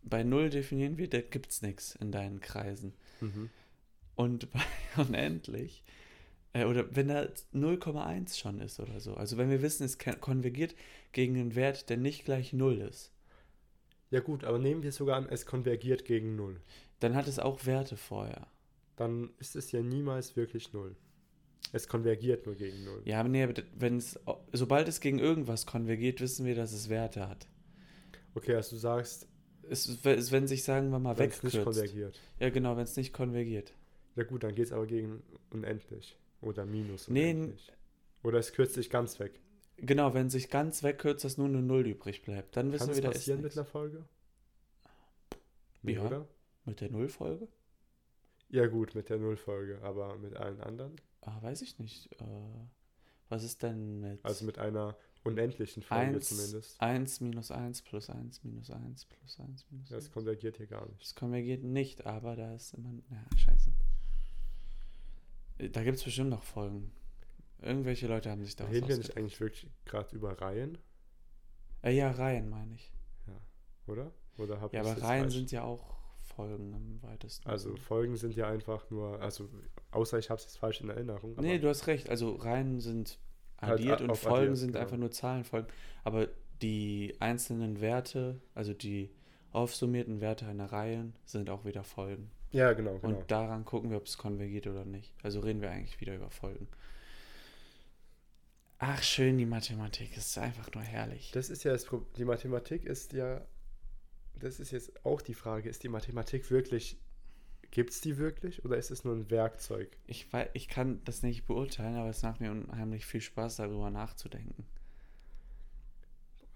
[0.03, 2.95] Bei 0 definieren wir, da gibt es nichts in deinen Kreisen.
[3.21, 3.51] Mhm.
[4.15, 4.61] Und bei
[4.97, 5.85] unendlich,
[6.53, 7.23] äh, oder wenn da
[7.55, 9.15] 0,1 schon ist oder so.
[9.15, 10.75] Also wenn wir wissen, es konvergiert
[11.13, 13.13] gegen einen Wert, der nicht gleich 0 ist,
[14.11, 16.61] Ja gut, aber nehmen wir sogar an, es konvergiert gegen 0.
[17.01, 18.47] dann hat es auch Werte vorher.
[18.97, 20.97] Dann ist es ja niemals wirklich 0.
[21.73, 23.03] Es konvergiert nur gegen 0.
[23.05, 23.47] Ja, aber nee,
[23.77, 24.19] wenn es,
[24.53, 27.47] sobald es gegen irgendwas konvergiert, wissen wir, dass es Werte hat.
[28.35, 29.27] Okay, also du sagst,
[29.69, 31.65] Es, es wenn sich, sagen wir mal, wenn es nicht wegkürzt.
[31.81, 32.21] konvergiert.
[32.41, 33.75] Ja, genau, wenn es nicht konvergiert.
[34.17, 36.17] Ja gut, dann geht es aber gegen unendlich.
[36.41, 37.73] Oder minus Nee, unendlich.
[38.23, 39.41] Oder es kürzt sich ganz weg.
[39.77, 42.57] Genau, wenn sich ganz wegkürzt, dass nur eine Null übrig bleibt.
[42.57, 44.05] Dann wissen Kann wir, da ist passieren mit einer Folge?
[45.83, 46.07] Nee, Ja.
[46.07, 46.29] oder?
[46.65, 47.49] Mit der Nullfolge?
[48.51, 50.97] Ja gut, mit der Nullfolge, aber mit allen anderen?
[51.23, 52.13] Ah, weiß ich nicht.
[52.21, 52.25] Äh,
[53.29, 56.81] was ist denn mit Also mit einer unendlichen Folge 1, zumindest.
[56.81, 60.05] 1 minus 1 plus 1 minus 1 plus 1 minus 1?
[60.05, 61.03] Das konvergiert hier gar nicht.
[61.03, 62.91] Das konvergiert nicht, aber da ist immer.
[63.11, 63.73] Ja, scheiße.
[65.73, 66.93] Da gibt es bestimmt noch Folgen.
[67.61, 70.79] Irgendwelche Leute haben sich da Reden wir nicht eigentlich wirklich gerade über Reihen,
[71.83, 72.93] Äh, ja, Reihen meine ich.
[73.89, 74.13] oder?
[74.37, 75.35] Oder hab Ja, aber Reihen falsch?
[75.35, 75.98] sind ja auch
[76.39, 77.49] Folgen am weitesten.
[77.51, 79.49] Also Folgen sind ja einfach nur, also
[79.91, 81.35] außer ich habe es jetzt falsch in Erinnerung.
[81.41, 82.09] Nee, du hast recht.
[82.09, 83.19] Also Reihen sind
[83.61, 84.83] Halt addiert a- und Folgen addiert, sind genau.
[84.85, 85.69] einfach nur Zahlenfolgen.
[86.05, 86.29] Aber
[86.63, 89.11] die einzelnen Werte, also die
[89.51, 92.31] aufsummierten Werte einer Reihe, sind auch wieder Folgen.
[92.53, 93.19] Ja, genau, genau.
[93.19, 95.13] Und daran gucken wir, ob es konvergiert oder nicht.
[95.25, 96.69] Also reden wir eigentlich wieder über Folgen.
[98.79, 100.17] Ach, schön, die Mathematik.
[100.17, 101.33] Ist einfach nur herrlich.
[101.33, 102.13] Das ist ja das Problem.
[102.17, 103.45] Die Mathematik ist ja,
[104.41, 106.99] das ist jetzt auch die Frage, ist die Mathematik wirklich,
[107.71, 109.97] gibt es die wirklich oder ist es nur ein Werkzeug?
[110.07, 114.67] Ich, ich kann das nicht beurteilen, aber es macht mir unheimlich viel Spaß, darüber nachzudenken.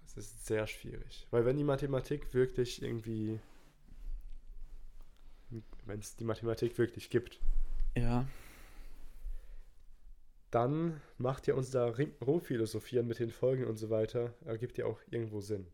[0.05, 1.27] Es ist sehr schwierig.
[1.31, 3.39] Weil wenn die Mathematik wirklich irgendwie,
[5.85, 7.39] wenn es die Mathematik wirklich gibt,
[7.95, 8.27] Ja,
[10.53, 15.41] dann macht ja unser Rumphilosophieren mit den Folgen und so weiter, ergibt ja auch irgendwo
[15.41, 15.65] Sinn.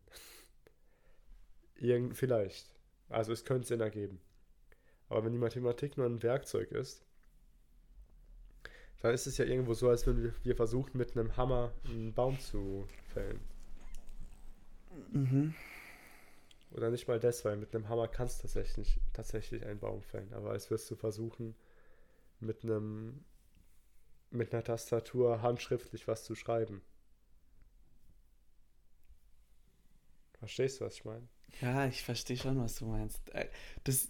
[1.80, 2.66] Irgend, vielleicht.
[3.08, 4.20] Also es könnte Sinn ergeben.
[5.08, 7.04] Aber wenn die Mathematik nur ein Werkzeug ist,
[9.00, 12.38] dann ist es ja irgendwo so, als würden wir, versuchen, mit einem Hammer einen Baum
[12.38, 13.40] zu fällen.
[15.12, 15.54] mhm.
[16.72, 20.32] Oder nicht mal das, weil mit einem Hammer kannst du tatsächlich, tatsächlich einen Baum fällen.
[20.32, 21.56] Aber als wirst du versuchen,
[22.38, 23.24] mit einem
[24.30, 26.82] mit einer Tastatur handschriftlich was zu schreiben.
[30.40, 31.28] Verstehst du, was ich meine?
[31.60, 33.20] Ja, ich verstehe schon, was du meinst.
[33.34, 33.46] Äh,
[33.84, 34.08] Das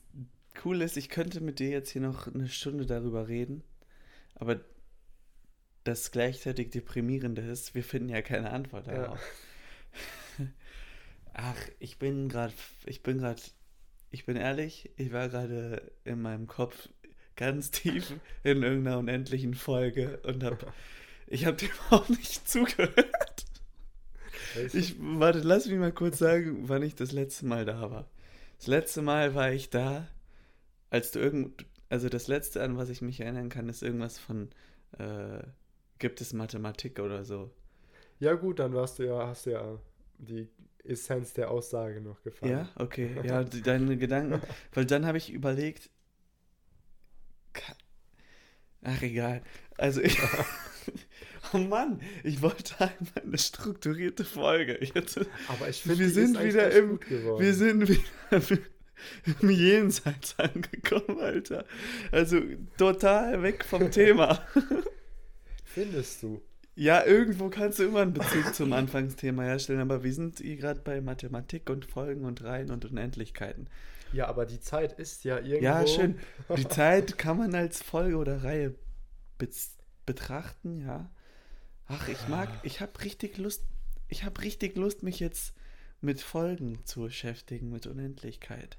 [0.60, 3.62] Coole ist, ich könnte mit dir jetzt hier noch eine Stunde darüber reden,
[4.34, 4.60] aber
[5.84, 8.94] das gleichzeitig deprimierende ist, wir finden ja keine Antwort Ja.
[8.94, 9.20] darauf.
[11.32, 12.52] Ach, ich bin gerade,
[12.86, 13.40] ich bin gerade,
[14.10, 16.88] ich bin ehrlich, ich war gerade in meinem Kopf
[17.36, 18.12] ganz tief
[18.42, 20.72] in irgendeiner unendlichen Folge und hab,
[21.26, 23.46] ich habe dir überhaupt nicht zugehört.
[24.55, 24.78] Weißt du?
[24.78, 28.09] Ich, warte, lass mich mal kurz sagen, wann ich das letzte Mal da war.
[28.59, 30.09] Das letzte Mal war ich da,
[30.90, 34.51] als du irgend, also das letzte, an was ich mich erinnern kann, ist irgendwas von,
[34.98, 35.42] äh,
[35.98, 37.51] gibt es Mathematik oder so.
[38.18, 39.78] ja gut, dann warst du ja, hast du ja
[40.18, 40.48] die
[40.84, 42.53] Essenz der Aussage noch gefallen.
[42.53, 44.40] Ja, okay, ja, deine Gedanken,
[44.72, 45.90] weil dann habe ich überlegt,
[48.82, 49.42] ach egal,
[49.78, 50.18] also ich,
[51.53, 54.78] oh Mann, ich wollte einmal eine strukturierte Folge.
[54.94, 57.01] Jetzt, Aber ich finde, Wir sind wieder im-.
[57.38, 58.61] Wir sind wieder
[59.40, 61.64] im Jenseits angekommen, Alter.
[62.12, 62.40] Also
[62.76, 64.40] total weg vom Thema.
[65.64, 66.42] Findest du?
[66.74, 70.80] Ja, irgendwo kannst du immer einen Bezug zum Anfangsthema herstellen, aber wir sind hier gerade
[70.80, 73.68] bei Mathematik und Folgen und Reihen und Unendlichkeiten.
[74.12, 75.64] Ja, aber die Zeit ist ja irgendwo.
[75.64, 76.18] Ja, schön.
[76.57, 78.74] Die Zeit kann man als Folge oder Reihe
[80.05, 81.11] betrachten, ja.
[81.91, 83.64] Ach, ich mag, ich habe richtig Lust,
[84.09, 85.55] ich habe richtig Lust, mich jetzt
[86.01, 88.78] mit Folgen zu beschäftigen, mit Unendlichkeit.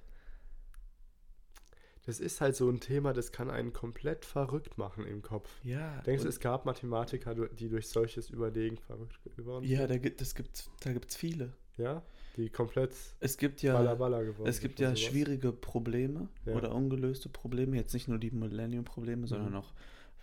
[2.06, 5.50] das ist halt so ein Thema, das kann einen komplett verrückt machen im Kopf.
[5.64, 6.02] Ja.
[6.02, 10.34] Denkst du, es gab Mathematiker, die durch solches Überlegen verrückt geworden Ja, da gibt es
[10.34, 11.54] gibt, da gibt's viele.
[11.78, 12.02] Ja?
[12.38, 16.54] Die komplett Es gibt ja, balla geworden es gibt sind ja schwierige Probleme Ja.
[16.56, 19.58] oder ungelöste Probleme, jetzt nicht nur die Millennium-Probleme, sondern Mhm.
[19.58, 19.74] auch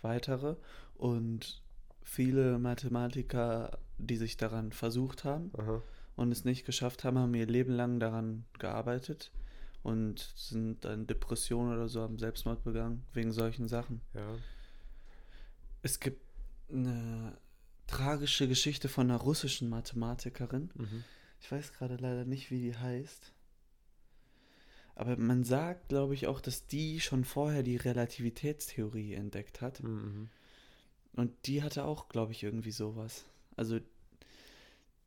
[0.01, 0.55] weitere.
[0.95, 1.61] Und
[2.09, 5.83] viele Mathematiker, die sich daran versucht haben Aha.
[6.15, 9.31] und es nicht geschafft haben, haben ihr Leben lang daran gearbeitet
[9.83, 14.01] und sind dann Depressionen oder so, haben Selbstmord begangen wegen solchen Sachen.
[14.13, 14.27] Ja.
[15.83, 16.21] Es gibt
[16.71, 17.37] eine
[17.87, 20.71] tragische Geschichte von einer russischen Mathematikerin.
[20.73, 21.03] Mhm.
[21.41, 23.33] Ich weiß gerade leider nicht, wie die heißt.
[24.95, 29.81] Aber man sagt, glaube ich, auch, dass die schon vorher die Relativitätstheorie entdeckt hat.
[29.81, 30.29] Mhm.
[31.13, 33.25] Und die hatte auch, glaube ich, irgendwie sowas.
[33.55, 33.79] Also,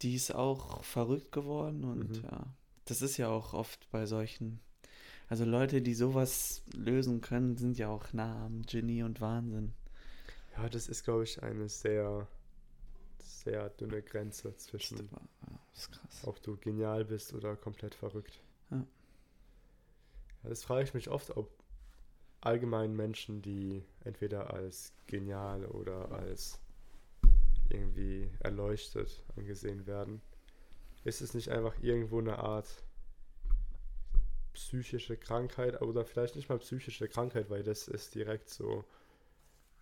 [0.03, 2.29] die ist auch verrückt geworden und Mhm.
[2.29, 2.47] ja,
[2.87, 4.61] das ist ja auch oft bei solchen.
[5.29, 9.73] Also Leute, die sowas lösen können, sind ja auch nah am Genie und Wahnsinn.
[10.57, 12.27] Ja, das ist, glaube ich, eine sehr,
[13.19, 15.09] sehr dünne Grenze zwischen,
[15.73, 16.23] das ist krass.
[16.25, 18.43] ob du genial bist oder komplett verrückt.
[18.71, 18.85] Ja.
[20.43, 21.49] Ja, das frage ich mich oft, ob
[22.43, 26.61] allgemein Menschen, die entweder als genial oder als
[27.71, 30.21] irgendwie erleuchtet angesehen werden,
[31.05, 32.69] ist es nicht einfach irgendwo eine Art
[34.53, 38.85] psychische Krankheit oder vielleicht nicht mal psychische Krankheit, weil das ist direkt so,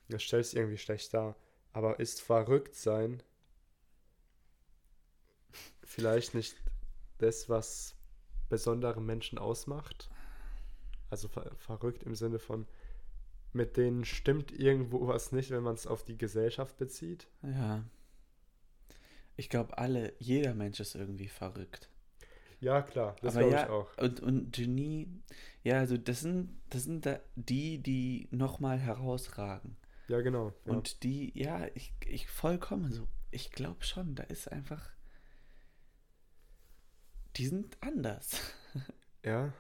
[0.09, 1.37] das stellt es irgendwie schlecht dar.
[1.73, 3.23] Aber ist verrückt sein
[5.83, 6.57] vielleicht nicht
[7.19, 7.95] das, was
[8.49, 10.11] besondere Menschen ausmacht?
[11.11, 12.67] Also ver verrückt im Sinne von,
[13.53, 17.29] mit denen stimmt irgendwo was nicht, wenn man es auf die Gesellschaft bezieht.
[17.43, 17.85] Ja.
[19.37, 21.91] Ich glaube, alle, jeder Mensch ist irgendwie verrückt.
[22.61, 23.97] Ja, klar, das glaube ja, ich auch.
[23.97, 25.09] Und, und Genie,
[25.63, 29.77] ja, also das sind, das sind da die, die nochmal herausragen.
[30.09, 30.53] Ja, genau.
[30.67, 30.73] Ja.
[30.73, 34.91] Und die, ja, ich, ich vollkommen so, ich glaube schon, da ist einfach,
[37.37, 38.41] die sind anders.
[39.25, 39.53] ja.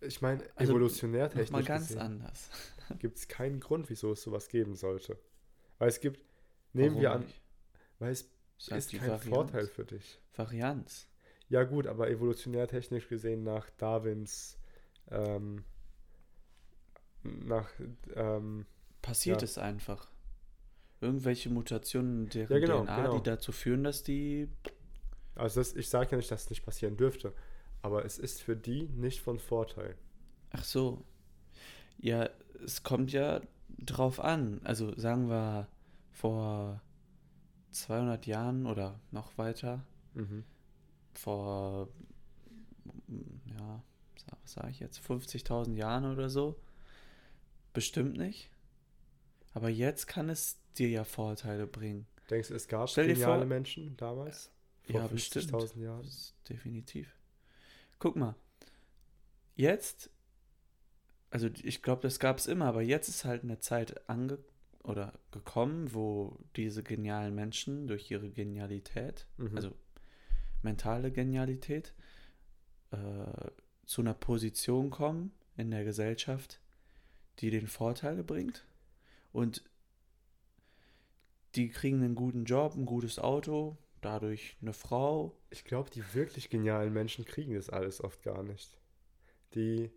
[0.00, 2.50] Ich meine, Also, evolutionär technisch ganz gesehen anders.
[2.98, 5.18] gibt es keinen Grund, wieso es sowas geben sollte.
[5.78, 6.24] Weil es gibt,
[6.72, 7.40] nehmen wir Warum an, nicht?
[7.98, 8.22] weil es
[8.58, 9.24] Ist halt ist kein Varianz.
[9.24, 10.18] Vorteil für dich.
[10.34, 11.06] Varianz.
[11.48, 14.56] Ja gut, aber evolutionär technisch gesehen nach Darwins,
[15.10, 15.64] ähm,
[17.22, 17.68] nach,
[18.14, 18.66] ähm,
[19.02, 19.44] Passiert Ja.
[19.44, 20.10] es einfach.
[21.00, 23.16] Irgendwelche Mutationen in deren Ja, genau, DNA, genau.
[23.18, 24.48] die dazu führen, dass die.
[25.34, 27.32] also das, ich sage ja nicht, dass es nicht passieren dürfte,
[27.82, 29.96] aber es ist für die nicht von Vorteil.
[30.50, 31.04] Ach so.
[31.98, 32.28] Ja,
[32.64, 33.40] es kommt ja
[33.78, 34.60] drauf an.
[34.64, 35.68] Also sagen wir
[36.10, 36.80] vor
[37.70, 40.44] 200 Jahren oder noch weiter, Mhm.
[41.14, 41.88] vor,
[43.46, 43.82] ja,
[44.42, 46.56] was sage ich jetzt, 50.000 Jahren oder so.
[47.72, 48.50] Bestimmt nicht.
[49.54, 52.06] Aber jetzt kann es dir ja Vorteile bringen.
[52.28, 54.50] Denkst du, es gab Stell geniale vor- Menschen damals?
[54.88, 55.50] Ja, bestimmt.
[55.52, 56.08] 50.000 Jahren?
[56.48, 57.12] Definitiv.
[58.00, 58.34] Guck mal.
[59.54, 60.10] Jetzt,
[61.30, 64.38] also ich glaube, das gab es immer, aber jetzt ist halt eine Zeit ange
[64.82, 69.56] oder gekommen, wo diese genialen Menschen durch ihre Genialität, Mhm.
[69.56, 69.76] also
[70.62, 71.94] mentale Genialität,
[72.90, 73.50] äh,
[73.84, 76.60] zu einer Position kommen in der Gesellschaft,
[77.40, 78.64] die den Vorteile bringt.
[79.32, 79.62] Und
[81.54, 85.36] die kriegen einen guten Job, ein gutes Auto, dadurch eine Frau.
[85.50, 88.78] Ich glaube, die wirklich genialen Menschen kriegen das alles oft gar nicht.
[89.54, 89.90] Die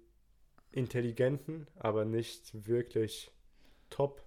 [0.71, 3.31] intelligenten, aber nicht wirklich
[3.89, 4.23] top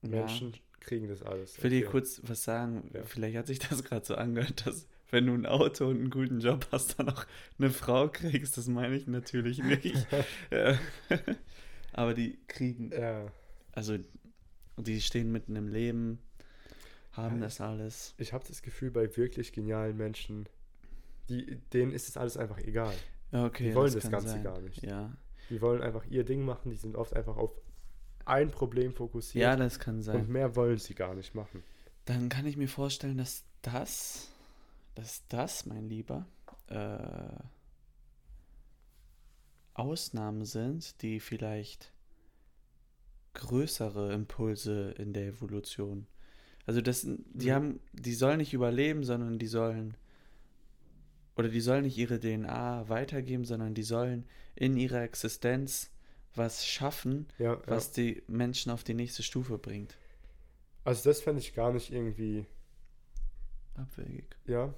[0.00, 1.56] Menschen kriegen das alles.
[1.56, 2.90] Ich will dir kurz was sagen.
[2.94, 3.04] Ja.
[3.04, 6.40] Vielleicht hat sich das gerade so angehört, dass wenn du ein Auto und einen guten
[6.40, 7.26] Job hast, dann auch
[7.58, 8.56] eine Frau kriegst.
[8.56, 10.06] Das meine ich natürlich nicht.
[10.50, 10.78] Ja.
[11.92, 13.30] Aber die kriegen, Ja,
[13.72, 13.98] also
[14.76, 16.18] die stehen mitten im Leben,
[17.16, 18.14] haben Ja, das alles.
[18.18, 20.48] ich habe das Gefühl, bei wirklich genialen Menschen,
[21.28, 22.94] die, denen ist es alles einfach egal.
[23.32, 24.44] Okay, Die wollen das kann Ganze sein.
[24.44, 24.82] gar nicht.
[24.82, 25.16] Ja.
[25.50, 27.52] Die wollen einfach ihr Ding machen, die sind oft einfach auf
[28.24, 30.26] ein Problem fokussiert ja, das kann und sein.
[30.28, 31.62] mehr wollen sie gar nicht machen.
[32.04, 34.28] Dann kann ich mir vorstellen, dass das,
[34.94, 36.26] dass das, mein Lieber,
[36.68, 37.28] äh,
[39.74, 41.92] Ausnahmen sind, die vielleicht
[43.34, 46.06] größere Impulse in der Evolution.
[46.66, 47.52] Also das, die Mhm.
[47.52, 49.96] haben, die sollen nicht überleben, sondern die sollen
[51.36, 55.90] oder die sollen nicht ihre DNA weitergeben, sondern die sollen in ihrer Existenz
[56.34, 59.92] was schaffen, Ja, was die Menschen auf die nächste Stufe bringt.
[59.92, 59.96] ja.
[60.84, 62.46] Also das fände ich gar nicht irgendwie,
[63.74, 64.36] Abwegig.
[64.46, 64.72] ja.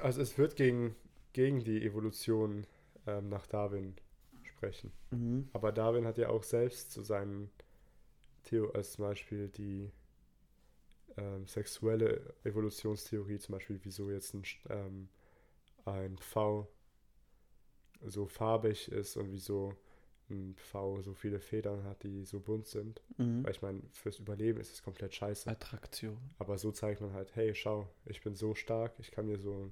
[0.00, 0.96] Also es wird gegen,
[1.32, 2.66] gegen die Evolution
[3.06, 3.94] ähm, nach Darwin
[4.42, 4.90] sprechen.
[5.10, 5.48] Mhm.
[5.52, 7.50] Aber Darwin hat ja auch selbst zu seinen
[8.44, 9.90] Theo als zum Beispiel die
[11.16, 15.08] ähm, sexuelle Evolutionstheorie, zum Beispiel, wieso jetzt ein, ähm,
[15.84, 16.68] ein Pfau
[18.04, 19.72] so farbig ist und wieso
[20.28, 23.00] ein Pfau so viele Federn hat, die so bunt sind.
[23.16, 23.44] Mhm.
[23.44, 25.48] Weil ich meine, fürs Überleben ist es komplett scheiße.
[25.48, 26.18] Attraktion.
[26.38, 29.70] Aber so zeigt man halt, hey, schau, ich bin so stark, ich kann mir so,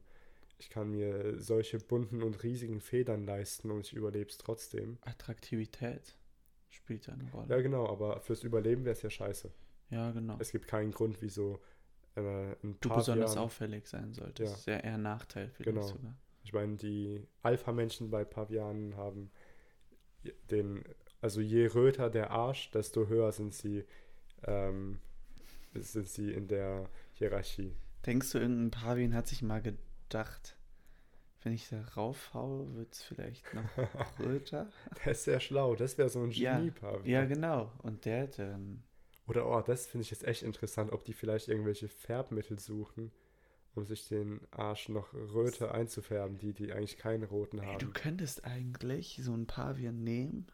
[0.58, 4.98] ich kann mir solche bunten und riesigen Federn leisten und ich überlebe es trotzdem.
[5.02, 6.16] Attraktivität
[6.70, 7.48] spielt eine Rolle.
[7.48, 9.50] Ja, genau, aber fürs Überleben wäre es ja scheiße.
[9.94, 10.36] Ja, genau.
[10.40, 11.60] Es gibt keinen Grund, wieso
[12.16, 12.20] äh,
[12.62, 14.50] ein Du besonders Jahren, auffällig sein solltest.
[14.52, 14.56] Ja.
[14.56, 15.86] Ist ja eher ein Nachteil vielleicht Genau.
[15.86, 16.14] sogar.
[16.42, 19.30] Ich meine, die Alpha-Menschen bei Pavianen haben
[20.50, 20.84] den,
[21.20, 23.84] also je röter der Arsch, desto höher sind sie,
[24.42, 24.98] ähm,
[25.74, 27.74] sind sie in der Hierarchie.
[28.06, 30.56] Denkst du, irgendein Pavian hat sich mal gedacht,
[31.42, 33.64] wenn ich da raufhaue, wird es vielleicht noch
[34.18, 34.70] röter?
[35.04, 37.06] Der ist sehr schlau, das wäre so ein Ja, Genie-Pavian.
[37.06, 37.70] ja, genau.
[37.82, 38.82] Und der hätte dann.
[39.26, 43.10] Oder, oh, das finde ich jetzt echt interessant, ob die vielleicht irgendwelche Färbmittel suchen,
[43.74, 47.78] um sich den Arsch noch röter einzufärben, die, die eigentlich keinen roten haben.
[47.78, 50.46] du könntest eigentlich so einen Pavian nehmen,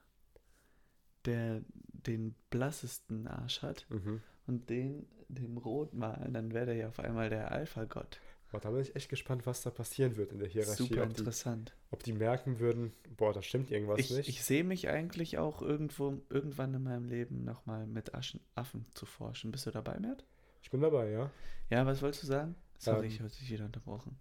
[1.24, 1.62] der
[1.92, 4.22] den blassesten Arsch hat Mhm.
[4.46, 8.20] und den dem rot malen, dann wäre der ja auf einmal der Alpha-Gott.
[8.50, 10.82] Boah, da bin ich echt gespannt, was da passieren wird in der Hierarchie.
[10.88, 11.76] Super ob, die, interessant.
[11.90, 14.28] ob die merken würden, boah, da stimmt irgendwas Ich, nicht.
[14.28, 19.06] ich sehe mich eigentlich auch irgendwo, irgendwann in meinem Leben nochmal mit Aschen, Affen zu
[19.06, 19.52] forschen.
[19.52, 20.24] Bist du dabei, Mert?
[20.62, 21.30] Ich bin dabei, ja.
[21.70, 22.56] Ja, was wolltest du sagen?
[22.78, 24.18] Sorry, Ähm, ich habe dich wieder unterbrochen.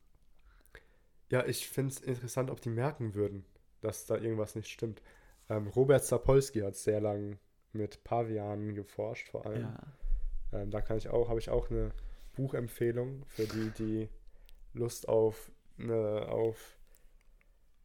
[1.31, 3.45] Ja, ich finde es interessant, ob die merken würden,
[3.81, 5.01] dass da irgendwas nicht stimmt.
[5.49, 7.39] Ähm, Robert Sapolsky hat sehr lang
[7.73, 9.61] mit Pavianen geforscht, vor allem.
[9.61, 10.59] Ja.
[10.61, 11.91] Ähm, da kann ich auch, habe ich auch eine
[12.35, 14.09] Buchempfehlung für die, die
[14.73, 16.77] Lust auf eine, auf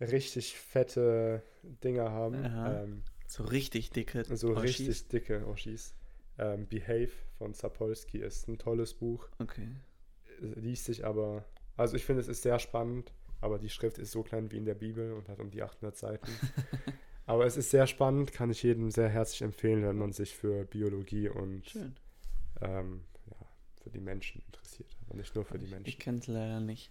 [0.01, 2.45] richtig fette Dinger haben.
[2.45, 4.63] Ähm, So richtig dicke so Oschis.
[4.81, 5.95] richtig dicke Oschis.
[6.39, 9.29] Ähm, Behave von Sapolsky ist ein tolles Buch.
[9.39, 9.69] Okay.
[10.41, 11.45] Liest sich aber,
[11.77, 14.65] also ich finde, es ist sehr spannend, aber die Schrift ist so klein wie in
[14.65, 16.27] der Bibel und hat um die 800 Seiten.
[17.27, 20.65] aber es ist sehr spannend, kann ich jedem sehr herzlich empfehlen, wenn man sich für
[20.65, 21.63] Biologie und
[22.61, 23.05] ähm,
[23.95, 25.89] die Menschen interessiert, aber nicht nur für die ich Menschen.
[25.89, 26.91] ich kenne es leider nicht.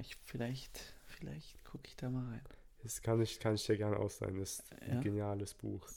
[0.00, 2.42] Ich, vielleicht vielleicht gucke ich da mal rein.
[2.82, 4.38] Das kann ich, kann ich dir gerne ausleihen.
[4.38, 4.94] Das ist Ja.
[4.94, 5.88] ein geniales Buch.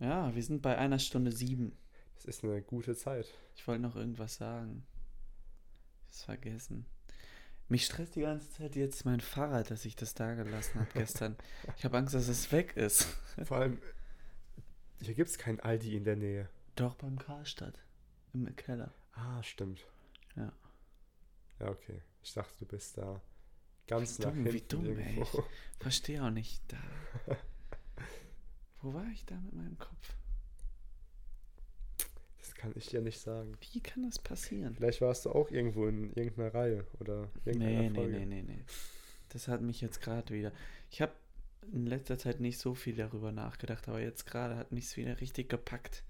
[0.00, 1.76] Ja, wir sind bei einer Stunde sieben.
[2.18, 3.26] Es ist eine gute Zeit.
[3.56, 4.84] Ich wollte noch irgendwas sagen.
[6.02, 6.86] Ich hab's vergessen.
[7.68, 11.36] Mich stresst die ganze Zeit jetzt mein Fahrrad, dass ich das da gelassen habe gestern.
[11.78, 13.04] Ich habe Angst, dass es weg ist.
[13.44, 13.78] Vor allem,
[15.00, 16.48] hier gibt es kein Aldi in der Nähe.
[16.76, 17.78] Doch beim Karstadt.
[18.34, 18.92] Im Keller.
[19.14, 19.80] Ah, stimmt.
[20.36, 20.52] Ja.
[21.60, 22.02] Ja, okay.
[22.22, 23.20] Ich dachte, du bist da
[23.86, 25.14] ganz Wie nach dumm, wie hinten dumm, ey.
[25.14, 25.44] irgendwo.
[25.78, 26.60] Verstehe auch nicht.
[26.68, 26.78] Da.
[28.82, 30.14] Wo war ich da mit meinem Kopf?
[32.38, 33.56] Das kann ich dir nicht sagen.
[33.72, 34.74] Wie kann das passieren?
[34.74, 38.18] Vielleicht warst du auch irgendwo in irgendeiner Reihe oder irgendeiner Nee, nee, Folge.
[38.18, 38.64] nee, nee, nee.
[39.30, 40.52] Das hat mich jetzt gerade wieder.
[40.90, 41.12] Ich habe
[41.72, 45.20] in letzter Zeit nicht so viel darüber nachgedacht, aber jetzt gerade hat mich es wieder
[45.20, 46.04] richtig gepackt.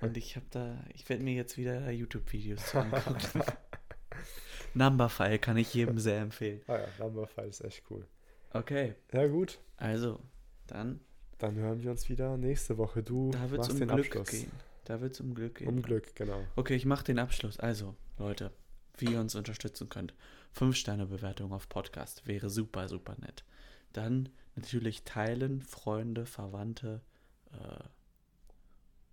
[0.00, 3.42] Und ich habe da, ich werde mir jetzt wieder YouTube-Videos zu angucken.
[4.74, 6.60] Numberfile kann ich jedem sehr empfehlen.
[6.66, 8.06] Ah ja, Numberfile ist echt cool.
[8.52, 10.20] Okay, Ja gut, also,
[10.66, 11.00] dann,
[11.38, 13.02] dann hören wir uns wieder nächste Woche.
[13.02, 14.30] Du da wird es machst um den Glück Abschluss.
[14.30, 14.50] gehen.
[14.84, 15.68] Da wird es um Glück gehen.
[15.68, 16.42] Um Glück, genau.
[16.56, 17.60] Okay, ich mache den Abschluss.
[17.60, 18.50] Also, Leute,
[18.96, 20.14] wie ihr uns unterstützen könnt.
[20.56, 23.44] 5-Sterne-Bewertung auf Podcast wäre super, super nett.
[23.92, 27.02] Dann natürlich teilen, Freunde, Verwandte,
[27.52, 27.84] äh,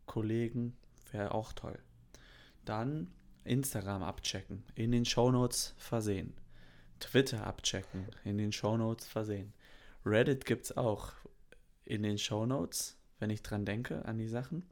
[0.06, 0.76] Kollegen,
[1.12, 1.80] wäre auch toll.
[2.66, 3.12] Dann
[3.44, 6.34] Instagram abchecken, in den Shownotes versehen.
[7.00, 9.54] Twitter abchecken, in den Shownotes versehen.
[10.06, 11.14] Reddit gibt's auch
[11.84, 14.66] in den Shownotes, wenn ich dran denke, an die Sachen.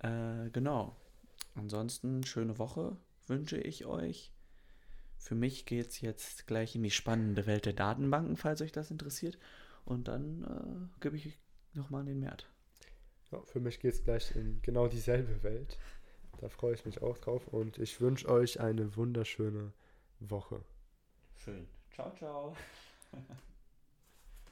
[0.00, 0.96] Äh, genau.
[1.54, 2.96] Ansonsten schöne Woche
[3.26, 4.32] wünsche ich euch.
[5.18, 8.90] Für mich geht es jetzt gleich in die spannende Welt der Datenbanken, falls euch das
[8.90, 9.38] interessiert.
[9.84, 11.38] Und dann äh, gebe ich
[11.72, 12.46] nochmal den Mert.
[13.32, 15.78] Ja, für mich geht es gleich in genau dieselbe Welt.
[16.40, 19.72] Da freue ich mich auch drauf und ich wünsche euch eine wunderschöne
[20.20, 20.62] Woche.
[21.36, 21.66] Schön.
[21.92, 22.56] Ciao, ciao.